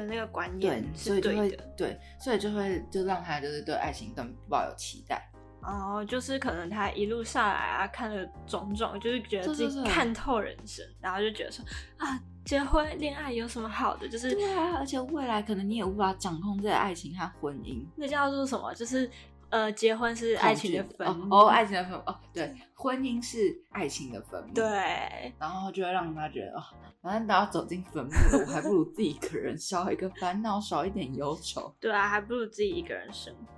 [0.00, 1.64] 的那个观对念，所以就会是对的。
[1.76, 5.30] 对，所以就会就让他就是对爱情更抱有期待。
[5.62, 11.62] 哦，就是可能他一路上来啊，看了种种，就是觉得自己看透人生，然后就觉得说
[11.98, 14.08] 啊，结婚恋爱有什么好的？
[14.08, 17.84] 就是对啊，而且未来可能你也无法掌控这个爱情和婚姻。
[17.94, 18.72] 那叫做什么？
[18.72, 19.10] 就是
[19.50, 23.38] 呃，结婚是爱情的坟哦哦，爱情的坟墓哦，对，婚姻是
[23.70, 24.54] 爱情的坟墓。
[24.54, 26.62] 对，然后就会让他觉得哦，
[27.02, 31.74] 反正都要走进坟墓了，我还不如自己一个人，少一个烦恼，少一点忧愁。
[31.80, 33.52] 对啊，还不如自己一个人生活。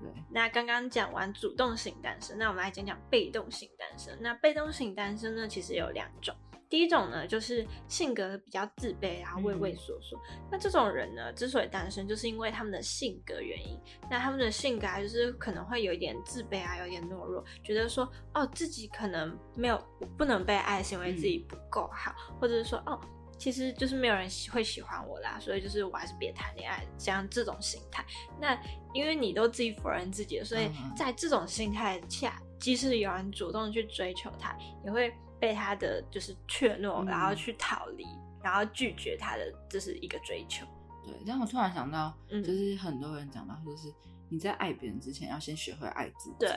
[0.00, 4.16] 对，那刚刚讲完主动型单身，那我们来讲讲被动型单身。
[4.20, 6.34] 那被动型单身呢，其实有两种。
[6.74, 10.20] 第一种呢，就是性格比较自卑，然后畏畏缩缩。
[10.50, 13.78] 那这种人呢，之所以单身，就是因为他们的性格原因。
[14.10, 19.80] 那他们的性格啊，就是可能会有一点自卑啊，有点懦弱，觉得说哦，自己可能没有
[20.18, 23.00] 不能被爱，是因为自己不够好，或者是说哦。
[23.36, 28.04] 其实就是没有人喜会喜欢我啦，所以就是我还是别谈恋爱，这样这种心态。
[28.40, 28.56] 那
[28.92, 35.12] 因为你都自己否认自己了，所以在这种心态下，即使有人主动去追求他，也会
[35.44, 38.06] 被他的就是怯懦，嗯然后去逃离，
[38.42, 40.64] 然后拒绝他的这是一个追求。
[41.04, 43.92] 对，但我突然想到，嗯就是很多人讲到，就是
[44.30, 46.36] 你在爱别人之前，要先学会爱自己。
[46.38, 46.50] 对，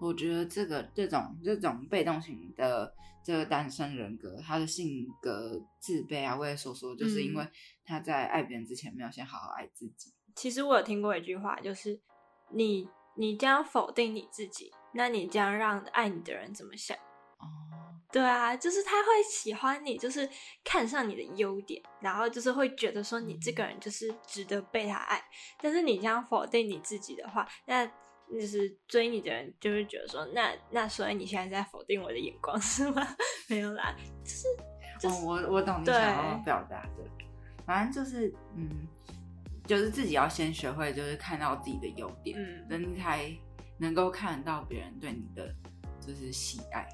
[0.00, 7.50] 我觉得这个这种这种被动型的这个单身人格，他的性格自卑啊、畏畏缩缩，就是因为嗯
[7.84, 10.12] 他在爱别人之前没有先好好爱自己。
[10.36, 11.98] 其实我有听过一句话，就是
[12.52, 16.96] 你你将否定你自己，那你将让爱你的人怎么想？
[17.40, 17.46] 哦，
[18.10, 20.28] 对啊，就是他会喜欢你，就是
[20.64, 25.22] 看上你的优点，然后就是会觉得说你这个人就是值得被他爱。
[25.60, 27.86] 但是你这样否定你自己的话，那
[28.30, 33.06] 就是追你的人就会觉得说，那那所以你现在在否定我的眼光 是吗？
[33.48, 33.94] 没有啦，
[34.24, 34.46] 就是
[34.98, 37.04] 就是、哦，我我懂你想要表达的，
[37.66, 38.88] 反正就是嗯，
[39.66, 43.30] 就是自己要先学会，就是看到自己的优点，嗯那你才
[43.78, 45.54] 能够看得到别人对你的
[46.00, 46.88] 就是喜爱。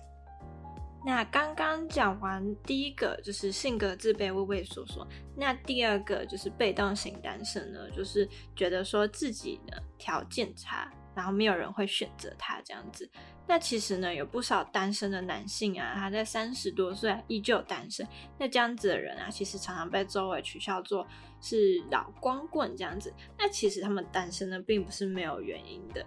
[1.06, 13.08] 那刚刚讲完第一个就是性格自卑、畏畏缩缩，那第二个就是被动型单身呢，就是觉得说自己的条件差，然后没有人会选择他这样子。
[13.46, 21.06] 那其实呢，有不少单身的男性啊，他在三十多岁依旧单身，那这样子的人啊，其实常常被周围取笑做
[21.42, 23.12] 是老光棍这样子。
[23.38, 26.02] 那其实他们单身呢，并不是没有原因的。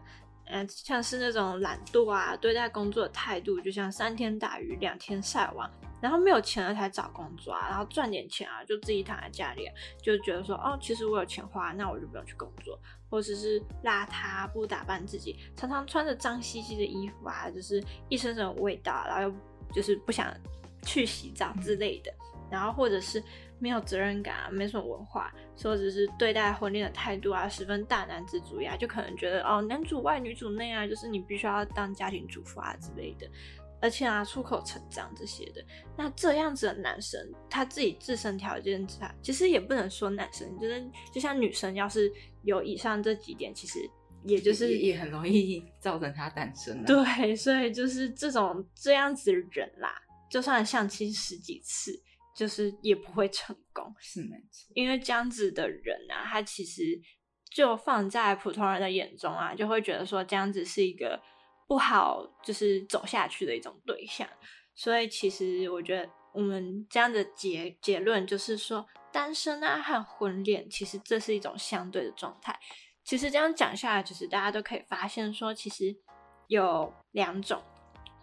[0.50, 5.70] 嗯，像是那种懒惰啊，对待工作的态度，就像三天打鱼两天晒网，
[6.02, 9.70] 然后没有钱了才找工作啊，然后赚点钱啊，就自己躺在家里、
[10.02, 12.80] 就觉得说，哦，其实我有钱花，那我就不用去工作，
[13.10, 19.36] 或者是邋遢不打扮自己，常常穿着脏兮兮的衣服啊，就是一身身的味道，然后又
[19.74, 20.34] 就是不想
[20.84, 22.14] 去洗澡之类的，
[22.50, 23.22] 然后或者是
[23.60, 33.28] 没有责任感啊，没什么文化，或者是对待婚恋的态度啊，十分大男子主义啊，就可能觉得哦，男主外女主内啊，就是你必须要当家庭主妇啊之类的，
[33.82, 35.64] 而且啊，出口成章这些的。
[35.98, 42.12] 那这样子的男生，他自己自身条件差，其实也不能说男生，就是就像女生，要是
[42.44, 43.80] 有以上这几点，其实
[44.24, 46.84] 也就是也也很容易造成他单身、啊。
[46.86, 52.00] 对，所以就是这种这样子的人啦，就算相亲十几次，
[52.38, 53.92] 就是也不会成功。
[54.00, 56.84] 是没错，因为这样子的人啊，他其实
[57.50, 61.20] 就放在普通人的眼中啊，就会觉得说这样子是一个
[61.68, 64.30] 不好，就是走下去的一种对象。
[64.76, 72.58] 所以其实我觉得我们这样的结结论就是说，单身啊和婚恋，其实这是一种相对的状态。
[73.04, 75.96] 其实这样讲下来，就是大家都可以发现说，其实
[76.48, 77.60] 有两种，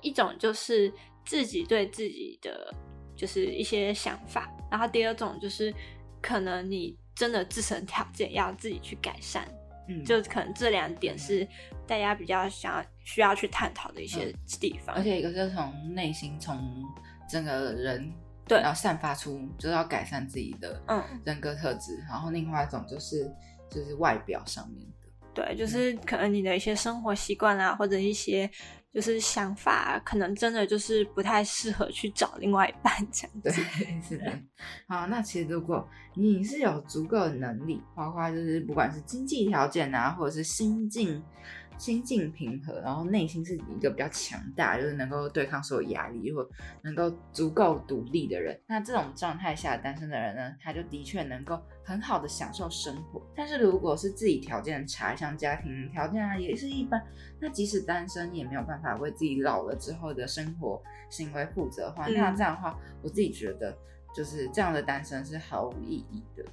[0.03, 0.93] 一种就是
[1.25, 2.73] 自己对自己的
[3.17, 5.73] 就是一些想法，然后第二种就是
[6.21, 9.47] 可能你真的自身条件要自己去改善，
[9.89, 11.47] 嗯，就可能这两点是
[11.87, 14.97] 大家比较想要需要去探讨的一些地方。
[14.97, 16.85] 而且一个是从内心，从
[17.29, 18.13] 整个人
[18.47, 23.31] 对然后散发出就是要改善自己的嗯人格特质，然后另外一种就是
[23.71, 24.93] 就是外表上面的。
[25.33, 28.49] 对，就是可能你的一些生活习惯啊，或者一些
[28.95, 33.53] 就是想法啊，可能真的就是不太适合去找另外一半这样对。
[34.01, 34.33] 是的。
[34.87, 41.21] 好，那其实如果你是有足够的能力，包括就是不管是经济条件啊，或者是心境
[41.79, 46.49] 心境平和，然后内心是一个比较强大，就是能够对抗所有压力，或
[46.83, 53.21] 能够足够独立的人，那这种状态下单身的人呢，他就的确能够很好的享受生活。
[53.37, 57.03] 但是如果是自己条件差，像家庭条件啊也是一般，
[57.41, 63.77] 那即使单身也没有办法为自己老了之后的生活行为负责的话，嗯那这样的话，我自己觉得
[64.15, 66.45] 就是这样的单身是毫无意义的。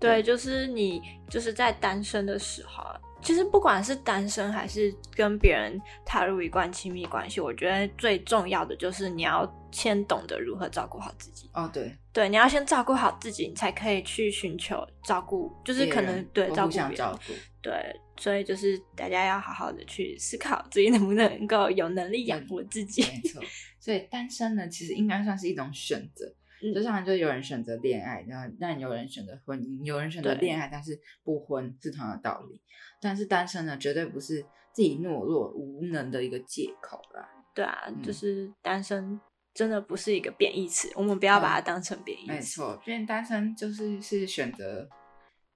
[0.00, 11.50] 对，就是你就是在单身的时候啊，其实不管是单身还是跟别人踏入一段亲密关系，我觉得最重要的就是你要先懂得如何照顾好自己。
[11.52, 16.88] 哦，对，对，你要先照顾好自己，你才可以去寻求照顾，就是可能对照顾别人。
[16.88, 17.72] 相照顾，对，
[18.16, 23.02] 所以就是大家要好好的去思考自己能不能够有能力养活自己。
[23.02, 23.42] 没错。
[23.80, 26.26] 所以单身呢，其实应该算是一种选择。
[26.60, 32.60] 嗯就像就有人选择恋爱，然后但有人选择婚姻，有人选择对恋爱，但是不婚是同样的道理。
[33.00, 34.42] 但是单身呢，绝对不是
[34.72, 37.28] 自己懦弱无能的一个借口啦。
[37.54, 39.20] 对啊，就嗯是单身
[39.54, 42.32] 真的不是一个贬义词，我们不要把它当成贬义词。
[42.32, 44.88] 没错，因为单身就是是选择，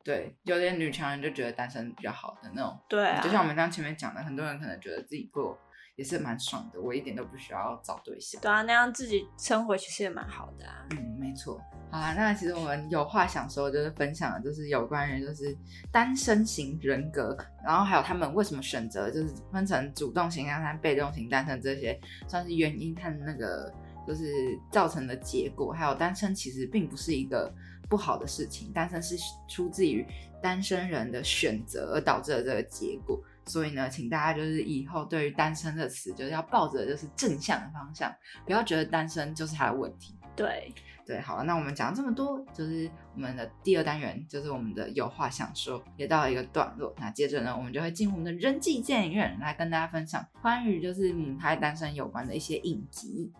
[0.03, 2.77] 对，有点女强人就觉得单身比较好的那种。
[2.89, 5.57] 对啊，就像我们刚刚前面讲的，很多人可能觉得自己过
[5.97, 8.41] 也是蛮爽的，我一点都不需要找对象。
[8.41, 10.87] 对啊，那样自己生活其实也蛮好的啊。
[10.91, 11.61] 嗯，没错。
[11.91, 15.55] 好啦，那其实我们有话想说，就是分享的，就是有关于就是
[15.91, 23.71] 单身型人格，然后还有他们为什么选择，就是分成主动型单身、被动型单身这些，算是原因和那个
[24.09, 25.73] 就是造成的结果。
[25.73, 27.53] 还有单身其实并不是一个
[27.91, 29.15] 不好的事情，单身是
[29.47, 30.07] 出自于
[30.43, 33.23] 单身人的选择而导致的这个结果。
[33.45, 38.15] 所以呢，请大家就是以后对于单身这词，就是要抱着就是正向的方向，
[38.47, 40.15] 不要觉得单身就是他的问题。
[40.35, 40.73] 对，
[41.05, 46.95] 对，好了，那我们讲了这么多，就是我们的第二单元，就是我们的有话想说，也到了一个段落。
[46.99, 53.31] 那接着呢，我们就会进入我们的人际电影院来跟大家分享关于就是母胎单身有关的一些影集。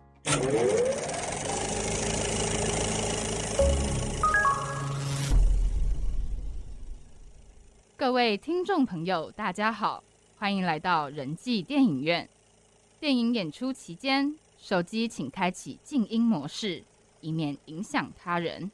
[8.03, 10.03] 各位听众朋友，大家好，
[10.37, 12.27] 欢迎来到人际电影院。
[12.99, 16.83] 电影演出期间，手机请开启静音模式，
[17.21, 18.69] 以免影响他人。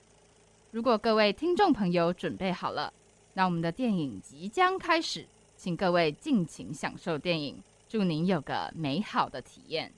[0.71, 2.91] 如果各位听众朋友准备好了，
[3.36, 9.93] 那我们的电影即将开始，请各位尽情享受电影，祝您有个美好的体验。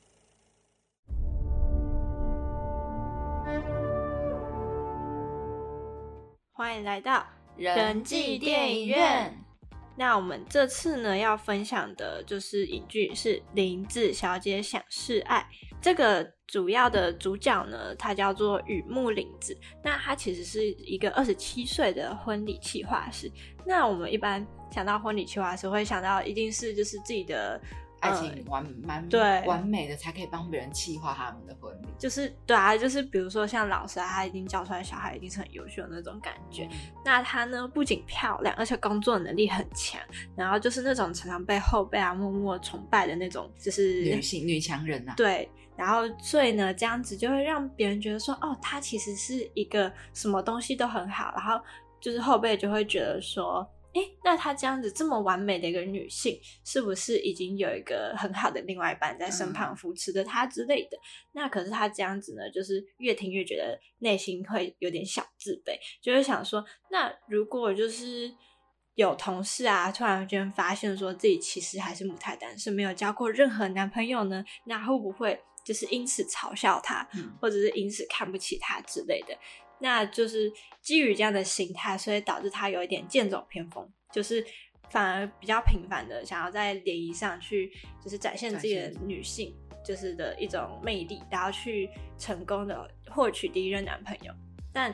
[6.52, 7.26] 欢迎来到
[7.58, 9.38] 人际电影院。
[9.98, 15.40] 那我们这次呢要分享的就是影剧是《林子小姐想示爱》。
[15.82, 19.58] 这个主要的主角呢，他叫做雨木林子。
[19.84, 23.32] 那他其实是一个二十七岁的婚礼企划师。
[23.66, 27.60] 那我们一般想到婚礼企划师，会想到一定是就是自己的
[28.02, 31.88] 爱情完蛮对完美的，才可以帮别人气化他们的婚礼。
[31.98, 36.68] 就是对啊，就是比如说像老师啊，他已经教出来小孩一定是很优秀的那种感觉。
[37.06, 40.02] 那她呢，不仅漂亮，而且工作能力很强，
[40.36, 45.50] 然后就是那种常常被后辈啊默默崇拜的那种，就是女性女强人呐、啊，对。
[45.78, 51.60] 然后所以呢，这样子就会让别人觉得说，哦，她其实是一个什么东西都很好，然后
[52.00, 60.98] 就是后辈就会觉得说，哎，那她这样子这么完美的一个女性，是不是已经有一个很好的另外一半在身旁扶持着她之类的？
[61.34, 68.34] 那可是她这样子呢，就是越听越觉得内心会有点小自卑，就会想说，那如果就是
[68.96, 79.38] 有同事啊，突然间发现说自己其实还是母胎单身，没有交过任何男朋友呢，那会不会就是因此嘲笑她，嗯或者是因此看不起她之类的。
[79.82, 80.52] 那就是
[80.82, 84.46] 基于这样的心态，所以导致他有一点剑走偏锋，就是
[84.90, 87.72] 反而比较频繁的想要在联谊上去，
[88.04, 94.34] 就是展现自己的女性就是的一种魅力，然后去成功的获取第一任男朋友。
[94.72, 94.94] 但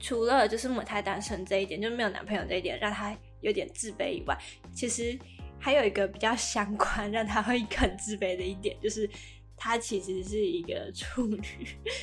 [0.00, 4.36] 除了就是母胎单身这一点，就是没有男朋友这一点让他有点自卑以外，
[4.72, 5.18] 其实
[5.58, 9.08] 还有一个比较相关让他会很自卑的一点，就是
[9.56, 11.40] 她其实是一个 处女，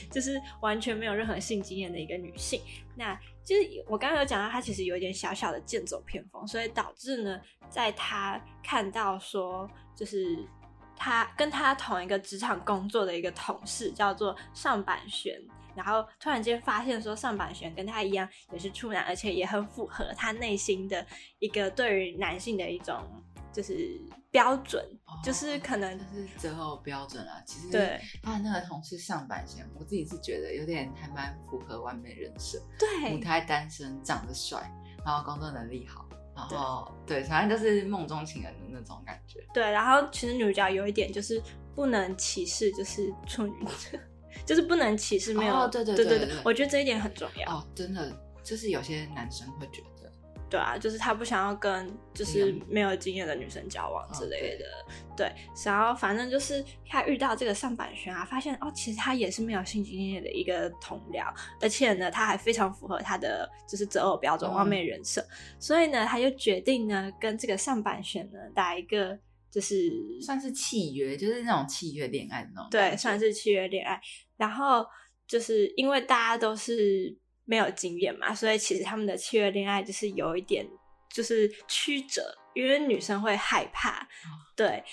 [0.10, 2.62] 就是完全没有任何性经验的一个女性。
[2.95, 7.39] 那就是我刚刚有讲到，她其实有一点小小的剑走偏锋，所以导致呢，
[7.70, 10.38] 在她看到说，就是
[10.95, 15.41] 她跟她同一个职场工作的一个同事叫做上坂玄。
[15.74, 21.06] 然后突然间发现说上坂玄跟她一样也是处男，而且也很符合她内心的
[21.39, 23.02] 一个对于男性的一种
[23.54, 23.99] 就是
[24.30, 24.84] 标准，
[25.24, 27.41] 就是可能哦就是择偶标准啊。
[27.45, 32.62] 其实对他的那个同事上半线，我自己是觉得有点还蛮符合完美人设。
[32.80, 34.60] 对母胎单身，长得帅，
[35.06, 39.45] 然后工作能力好，然后对，反正就是梦中情人的那种感觉。
[39.54, 41.41] 对，然后其实女主角有一点就是
[41.76, 43.99] 不能歧视，就是处女座，
[44.45, 47.58] 就是不能歧视没有，哦对对对对对我觉得这一点很重要。
[47.58, 49.88] 哦，真的，就是有些男生会觉得，
[50.52, 54.66] 对啊，就是他不想要跟就是没有经验的女生交往之类的，
[55.16, 55.34] 对，
[55.66, 64.54] 然后反正就是他遇到这个上板玄啊，发现哦，其实他也是没有性经验的一个同僚，而且呢，他还非常符合他的就是择偶标准、嗯。
[64.54, 65.26] 完美人设，
[65.58, 69.18] 所以呢，他就决定呢跟这个上板玄呢打一个
[69.49, 69.89] 就是
[70.22, 74.02] 算是契约，就是那种契约恋爱的那种对，算是契约恋爱。
[74.36, 74.86] 然后
[75.26, 80.68] 就是因为大家都是没有经验嘛，所以其实他们的契约恋爱就是有一点
[81.10, 84.08] 就是曲折，因为女生会害怕，
[84.56, 84.84] 对，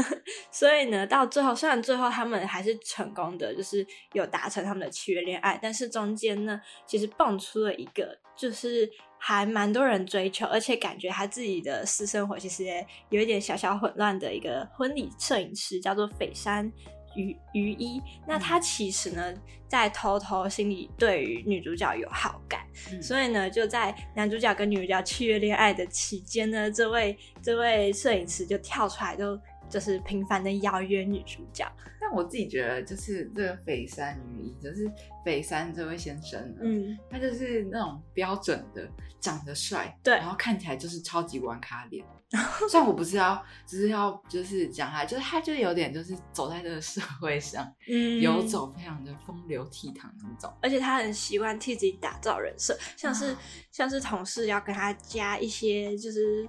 [0.50, 8.90] 所以呢，到最后虽然最后他们还是成功的，就是有达成他们的契约恋爱，但是中间呢，其实蹦出了一个就是。
[9.26, 16.70] 还蛮多人追求，而且感觉他自己的私生活其实也有一点小小混乱的一个婚礼摄影师，叫做斐山
[17.14, 18.02] 于于一。
[18.26, 19.34] 那他其实呢，
[19.68, 29.38] 在偷偷心里对于女主角有好感，嗯所以呢，就在男主角跟女主角契约恋爱的期间呢，这位这位摄影师就跳出来就。
[29.68, 34.90] 就是频繁的邀约女主角，但我自己觉得，就是这个北山女一，就是
[35.24, 38.88] 北山这位先生，嗯，他就是那种标准的
[39.20, 40.14] 长得帅，对。
[40.14, 42.04] 然后看起来就是超级玩咖脸。
[42.68, 48.20] 虽然我不是要，只是要就是讲他，就是他就有点就是走在这个社会上， 嗯。
[48.20, 50.52] 游走非常的风流倜傥那种。
[50.60, 53.38] 而且他很习惯替自己打造人设，像是、啊。
[53.70, 56.48] 像是同事要跟他加一些就是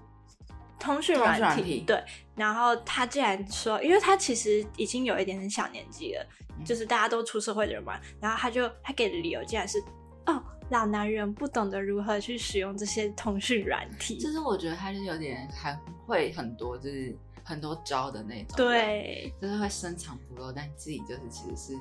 [0.79, 2.03] 通讯软体，对，
[2.35, 6.25] 然后他竟然说，因为他其实已经有一点点小年纪了，
[6.57, 6.65] 嗯。
[6.65, 9.81] 就是大家都出社会的人嘛，然后他就他给的理由竟然是
[10.25, 21.79] 哦，老男人不懂得如何去使用这些通讯软体，就是我觉得他就是有点还会很多，就是很多招的那种。，对，就是会深藏不露，但自己就是其实是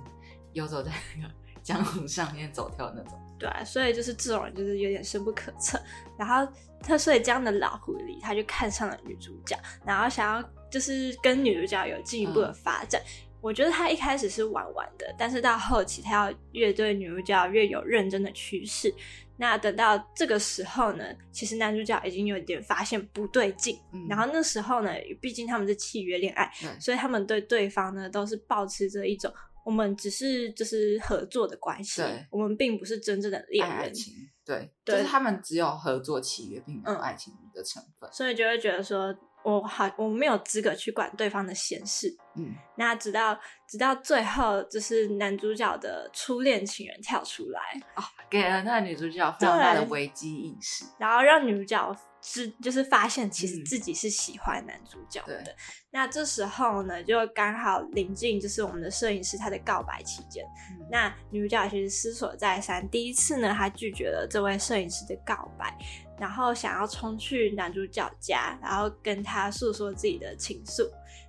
[0.52, 3.18] 游走在那个江湖上面走跳的那种。
[3.38, 5.80] 对啊，所以就是这种人就是有点深不可测。
[6.18, 13.00] 然后他所以这样的老狐狸，他就看上了女主角，然后想要就是跟女主角有进一步的发展。
[13.40, 18.94] 我觉得他一开始是玩玩的，但是到后期他要越对女主角越有认真的趋势。
[19.36, 29.30] 那等到这个时候呢，其实男主角已经有点发现不对劲，嗯然后那时候呢，毕竟他们是契约恋爱，对所以他们对对方呢都是保持着一种
[29.64, 34.12] 我们只是就是合作的关系对，我们并不是真正的恋人，爱爱情，
[34.44, 38.08] 对，对就是他们只有合作契约，并没有嗯爱情的成分。
[38.12, 42.14] 所以就会觉得说我好我没有资格去管对方的闲事。
[42.36, 47.60] 嗯，那直到直到最后，就是男主角的初恋情人跳出来，
[47.96, 50.84] 哦给了那个女主角非常大的危机意识。
[50.98, 55.42] 然后让女主角知就是发现其实嗯自己是喜欢男主角的。
[55.42, 55.54] 对
[55.90, 60.42] 那这时候呢，就刚好临近就是我们的摄影师他的告白期间。
[60.70, 65.76] 嗯那女主角其实思索再三，第一次呢，她拒绝了这位摄影师的告白，
[66.18, 70.88] 然后想要冲去男主角家，然后跟他诉说自己的情愫。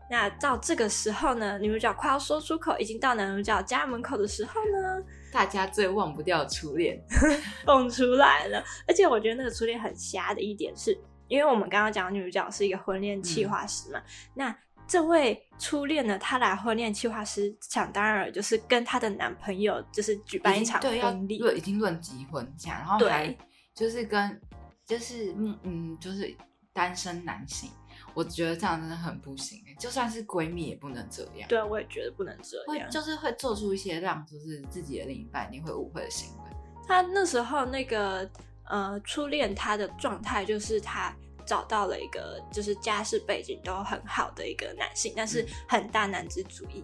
[0.10, 5.04] 那到这个时候呢，女主角快要说出口，已经到男主角家门口的时候呢，
[5.36, 6.98] 大家最忘不掉的初恋，
[7.66, 8.64] 蹦出来了。
[8.88, 14.02] 而且我觉得那个初恋很瞎的一点是，因为我们刚刚讲女主角是一个婚恋企划师嘛，
[14.34, 14.58] 那
[14.88, 23.38] 这位初恋呢，她来婚恋企划师，想当然了就是跟她的男朋友就是举办一场婚礼，对已经论及婚嫁，然后对还
[23.74, 24.42] 就是跟
[24.86, 26.34] 就是嗯嗯就是
[26.72, 27.70] 单身男性。
[28.16, 31.48] 我觉得这样真的很不行欸就算是闺蜜也不能这样。
[31.50, 32.88] 对，我也觉得不能这样。
[32.88, 36.44] 会就是会做出一些让就是自己的另一半一定会误会的行为。
[36.88, 38.30] 他那时候那个
[38.70, 41.14] 呃初恋，他的状态就是他
[41.46, 46.84] 找到了一个就是家世背景都很好的一个男性，但是嗯很大男子主义，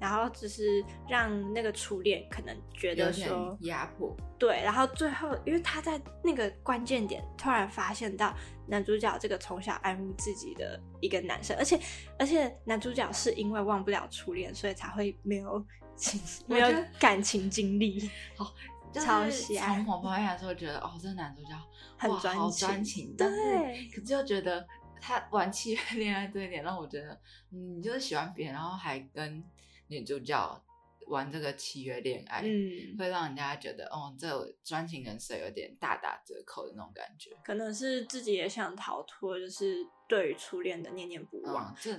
[0.00, 8.34] 然后就是让那个初恋可能觉得说压迫，对，然后最后因为他在那个关键点突然发现到
[8.66, 11.78] 男主角这个从小爱慕自己的一个男生，而且
[12.18, 15.64] 而且男主角是因为忘不了初恋，所以才会没有
[15.96, 18.10] 情没有感情经历。
[18.36, 18.52] 好
[18.92, 21.50] 超喜爱从某方面来说，觉得哦，这个男主角
[21.96, 24.66] 很好专情专情，对但是可是又觉得
[25.00, 27.18] 他玩契约恋爱这一点让我觉得，
[27.50, 29.42] 嗯，你就是喜欢别人，然后还跟
[29.88, 30.62] 女主角
[31.06, 34.28] 玩这个契约恋爱，嗯，会让人家觉得哦，这
[34.64, 37.30] 专情人设有点大打折扣的那种感觉。
[37.44, 41.92] 可能是自己也想逃脱，就是对于初恋的念念不忘，嗯，这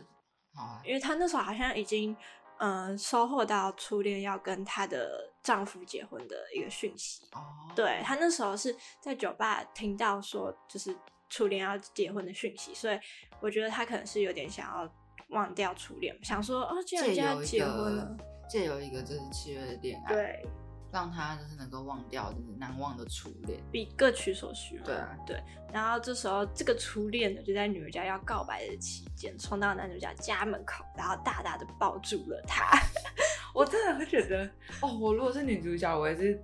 [0.54, 2.16] 好啊，因为她那时候好像已经
[2.60, 7.26] 嗯、呃收获到初恋要跟她的丈夫结婚的一个讯息。
[7.34, 10.96] 哦，对她那时候是在酒吧听到说就是
[11.30, 13.00] 初恋要结婚的讯息，所以
[13.42, 14.94] 我觉得她可能是有点想要
[15.30, 18.24] 忘掉初恋，想说哦，既然人借由一家结婚了个，
[18.54, 20.46] 借由一个就是契约的恋爱，，对，
[20.92, 23.60] 让他就是能够忘掉就是难忘的初恋。
[23.72, 24.84] 比各取所需嘛。
[24.86, 25.44] 对啊对。
[25.74, 32.70] 然后这时候这个初恋呢，就在女主角要告白的期间，冲到男主角家门口，然后大大的抱住了他。
[33.56, 34.46] 我真的会觉得，
[34.82, 36.40] 哦，我如果是女主角，我也是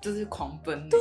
[0.00, 0.98] 就是狂奔，对，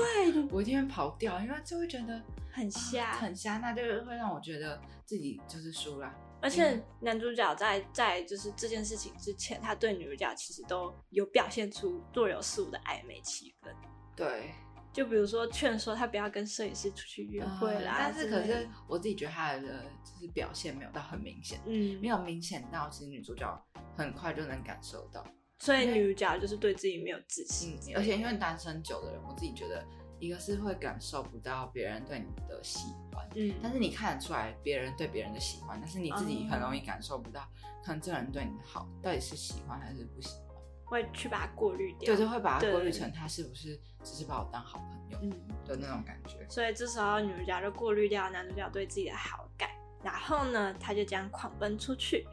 [0.52, 6.14] 我一定会跑掉，因为就会觉得很瞎，很瞎，那就是会让我觉得自己就是输了。
[6.42, 13.70] 而且男主角在在就是这件事情之前，他对女主角其实都有表现出若有似无的暧昧气氛。
[14.16, 14.52] 对，
[14.94, 23.66] 就比如说劝说他不要跟摄影师出去约会啦，嗯但是可是我自己觉得他的就是表现没有到很明显，嗯没，有明显到其实女主角
[23.98, 25.26] 很快就能感受到。
[25.60, 29.86] 所以女主角就是对自己没有自信嗯，，而且因为单身久的人，我自己觉得
[30.18, 37.42] 一个是会感受不到别人对你的喜欢，嗯，但是你看得出来别人对别人的喜欢，但是你自己很容易感受不到，
[37.84, 40.56] 可能这个人对你的好到底是喜欢还是不喜欢，
[40.86, 42.16] 会去把它过滤掉。
[42.16, 45.30] 对，就会把它过滤成他是不是只是把我当好朋友嗯，
[45.66, 46.38] 的那种感觉。
[46.50, 49.70] 所以这时候女主角就过滤掉男主角对自己的好感，
[50.02, 52.26] 然后呢，他就这样狂奔出去，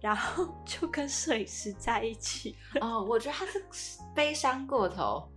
[0.00, 2.56] 然后就跟摄影师在一起。
[2.80, 3.64] 哦，我觉得他是
[4.14, 5.30] 悲伤过头，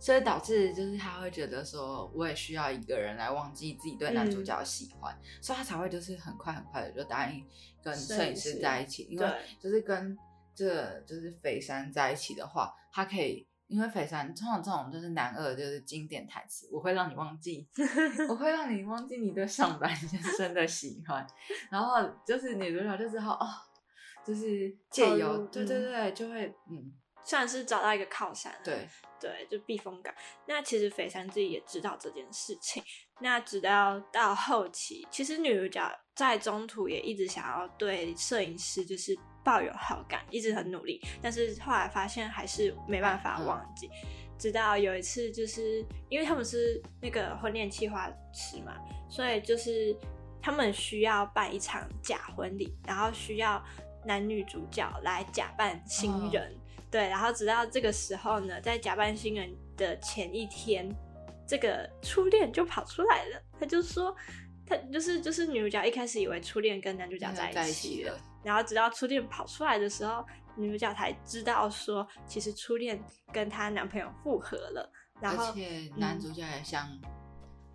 [0.00, 7.46] 所以导致就是他会觉得说，我也需要一个人来忘记自己对男主角的喜欢，所以他才会就是很快很快的就答应
[7.82, 9.26] 跟摄影师在一起，因为
[9.60, 10.16] 就是跟
[10.54, 13.46] 这就是肥山在一起的话，他可以。
[13.70, 17.68] 因为肥山通常这种就是男二就是经典台词，我会让你忘记，
[18.28, 21.24] 我会让你忘记你对上班先生的喜欢，
[21.70, 23.46] 然后就是女主角就知道哦，
[24.26, 26.92] 就是借由入对对对，就会嗯
[27.24, 28.88] 算是找到一个靠山了，对，
[29.20, 30.12] 对，就避风港。
[30.46, 32.82] 那其实肥山自己也知道这件事情。
[33.20, 43.90] 那直到到后期，其实女主角在中途也一直想要对摄影师就是抱有好感，一直很努力，但是后来发现还是没办法嗯忘记。
[44.38, 48.74] 直到有一次，就是因为他们是那个婚恋计划师嘛，
[49.10, 49.94] 所以就是
[50.40, 53.62] 他们需要办一场假婚礼，然后需要
[54.06, 56.56] 男女主角来假扮新哦人。
[56.90, 60.92] 对，然后直到这个时候呢，在假扮新人的前一天，
[61.46, 63.42] 这个初恋就跑出来了。
[63.58, 64.14] 他就说，
[64.66, 70.26] 他就是就是女主角一开始以为初恋跟男主角在在一一起了，起了，然后直到初恋跑出来的时候，
[70.56, 73.00] 女主角才知道说，其实初恋
[73.32, 74.90] 跟她男朋友复合了。
[75.20, 76.88] 然后而且男主角也像，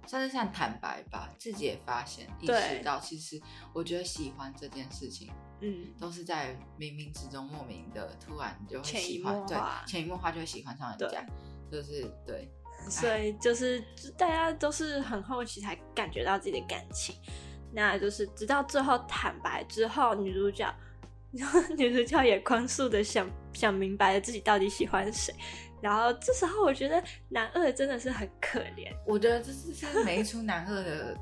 [0.08, 3.42] 算是像坦白吧，自己也发现意识到，其实
[3.74, 5.32] 我觉得喜欢这件事情，
[5.62, 11.26] 嗯，都是在冥冥之中莫名的突然就会潜移喜欢，对潜移默化就会喜欢上人家，
[11.72, 12.50] 就是对，
[12.90, 13.84] 所以就是
[14.18, 17.16] 大家都是很好奇才感觉到自己的感情，
[17.74, 20.74] 那就是直到最后坦白之后，女主角，
[21.78, 25.34] 女主角也宽恕的想想明白了自己到底喜欢谁，
[25.86, 31.16] 然后这时候我觉得男二真的是很可怜，我觉得这是是每一出男二的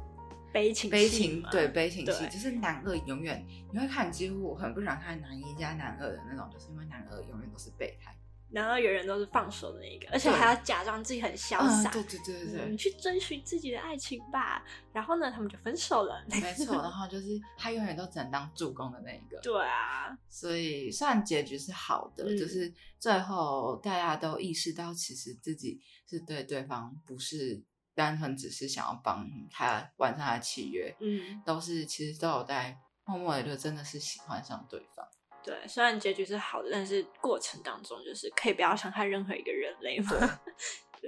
[0.53, 8.15] 悲情悲情对悲情戏，就是男二永远你会看，几乎我很不喜欢看男一加男二的那种，就是因为男二永远都是备胎，
[8.53, 14.63] 然后有人都是放手的那一个，而且还要假装自己很潇洒，嗯，对对对对对，嗯，去追寻自己的爱情吧。
[14.91, 16.23] 然后呢，他们就分手了。
[16.29, 17.27] 没错，然后就是
[17.57, 27.63] 他永远都只能当助攻的那一个， 对啊，所以虽然结局是好的，嗯就是最后大家都意识到，其实自己是对对方不是
[27.95, 35.05] 单纯只是想要帮他完成他的契约，嗯，都是其实都有在默默的就真的是喜欢上对方。
[35.43, 40.39] 对，虽然结局是好的，但是过程当中就是可以不要伤害任何一个人类嘛。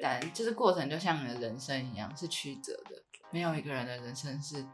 [0.01, 4.65] 但就是过程就像你的人生一样是曲折的，没有一个人的人生是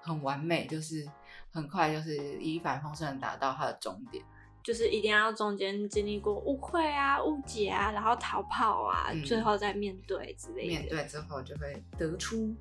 [0.00, 1.04] 很完美，就是
[1.50, 4.24] 很快就是一帆风顺的达到他的终点。
[4.62, 10.68] 就是一定要中间经历过误会啊、误解啊，然后逃跑啊，嗯最后再面对之类的。
[10.68, 12.54] 面对之后就会得出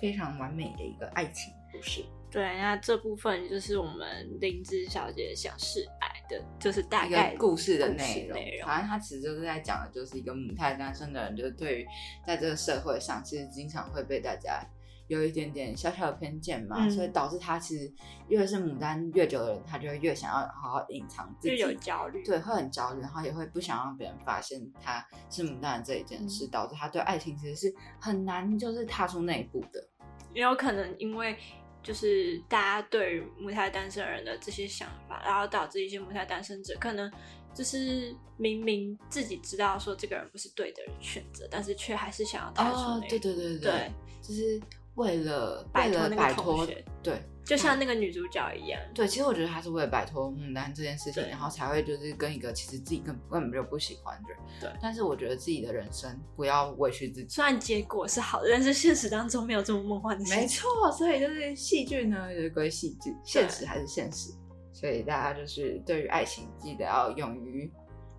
[0.00, 2.04] 非常完美的一个爱情故事。
[2.32, 11.86] 对，那这部分就是我们灵芝小姐想示爱的，就是大概个故事的内容，内容反正他其实就是在讲的，就是一个母胎单身的人，就是对于
[12.26, 14.66] 在这个社会上，其实经常会被大家
[15.08, 17.92] 有一点点小小的偏见嘛，嗯所以导致他其实
[18.28, 22.24] 越是牡丹越久的人，他就会越想要好好隐藏自己，就有焦虑。
[22.24, 29.86] 对，会很焦虑，然后也会不想让别人发现他是牡丹的这一件嗯事，导致他对爱情其实是很难就是踏出那一步的。
[30.32, 31.36] 也有可能因为
[31.82, 37.10] 就是大家对于母胎单身人的这些想法，然后导致一些母胎单身者可能
[37.54, 43.04] 就是明明自己知道说这个人不是对的人选择，但是却还是想要踏出那一步。
[43.04, 44.60] 哦对对对对，就是
[44.94, 48.80] 为了为了摆脱那个摆脱同学，对就像那个女主角一样。
[48.94, 54.38] 对，其实我觉得她是为了摆脱牡丹这件事情，然后才会就是跟一个其实自己根根本就不喜欢的人。
[54.60, 57.28] 对但是我觉得自己的人生不要委屈自己。
[57.28, 60.40] 虽然结果是好的，但是现实当中没有这么梦幻的事情。
[60.40, 64.30] 没错，所以就是戏剧呢，就是归戏剧，现实还是现实。
[64.72, 67.70] 所以大家就是对于爱情，记得要勇于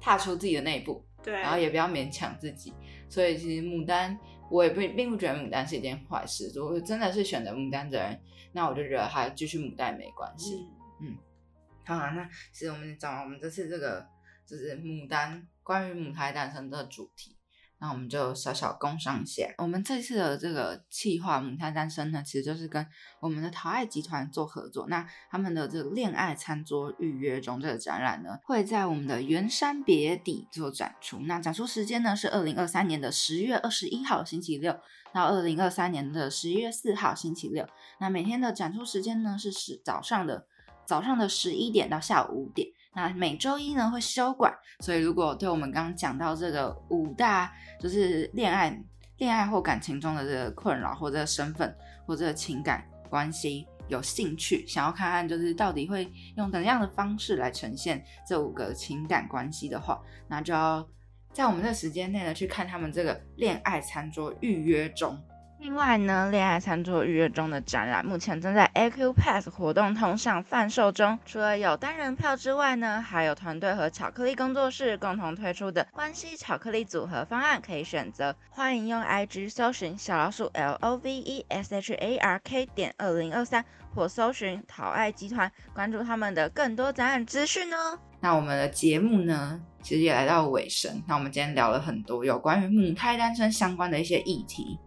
[0.01, 2.73] 踏出自己的那一步，对，然后也不要勉强自己。
[3.09, 4.17] 所以其实牡丹，
[4.53, 6.51] 我也不并不觉得牡丹是一件坏事。
[6.53, 10.67] 如果真的是选择牡丹的人，那我就觉得他继续牡丹也没关系。
[11.01, 11.17] 嗯
[11.83, 14.07] 好啊，那其实我们讲完我们这次这个
[14.45, 17.35] 就是牡丹关于母胎单身的主题，
[17.83, 19.43] 那我们就小小工商一下。
[19.57, 22.87] 我们这次的这个企划母胎单身呢，其实就是跟
[23.19, 24.87] 我们的陶爱集团做合作。
[24.87, 31.19] 那他们的这个恋爱餐桌预约中这个展览呢，会在我们的圆山别邸做展出。
[31.25, 34.79] 那展出时间呢是二零二三年的十月二十一号星期六
[35.11, 37.67] 到二零二三年的十一月四号星期六。
[37.99, 40.47] 那每天的展出时间呢是十早上的
[40.85, 42.69] 早上的十一点到下午五点。
[42.95, 48.79] 那每周一呢会休馆，所以如果对我们刚刚讲到这个五大就是恋爱、
[49.17, 51.75] 恋爱或感情中的这个困扰或者身份
[52.05, 60.87] 或者情感关系有兴趣，想要看看就是到底会用怎样的方式来呈现这五个情感关系的话，那就要
[61.31, 65.19] 在我们这时间内呢去看他们这个恋爱餐桌预约中。
[65.63, 71.17] 另外呢，恋爱餐桌预约中的展览目前正在 AQ Pass 活动通上贩售中。
[71.25, 78.35] 除了有单人票之外呢，还有团队和巧克力工作室共同推出的关系巧克力组合方案可以选择。
[78.49, 83.63] 欢迎用 IG 搜寻小老鼠 L O V E S H A R K 点二零二三，
[83.95, 87.97] 或搜寻讨爱集团，关注他们的更多展览资讯哦。
[88.19, 91.01] 那我们的节目呢，其实也来到尾声。
[91.07, 94.77] 那我们今天聊了很多有关于母胎单身相关的一些议题。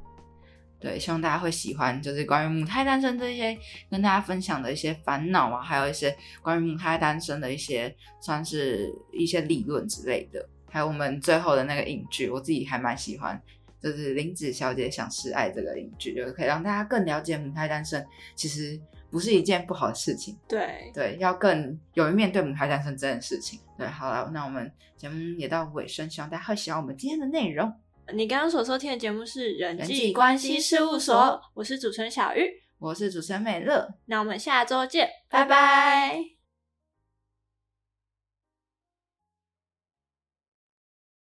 [0.78, 3.56] 对，希望大家会喜欢，就是关于母胎单身这些
[3.90, 13.40] 跟大家分享的一些烦恼啊，还有一些关于母胎单身的一些算是一些理论之类的，还有我们最后的那个影剧，我自己还蛮喜欢，
[13.80, 18.78] 就是林子小姐想示爱这个影剧，就是可以让大家更了解母胎单身其实
[19.10, 23.58] 不是一件不好的事情，对，对，要更勇于面对母胎单身这件事情。
[23.78, 27.72] 对，好了，那我们节目也到尾声，希望大家会喜欢我们今天的内容。
[28.14, 32.48] 你刚刚所收听的节目是人人际际关关系系事务所所，我是主持人小玉，
[32.78, 35.56] 我是主持人美乐，那我们下周见，拜拜拜。
[36.12, 36.35] 拜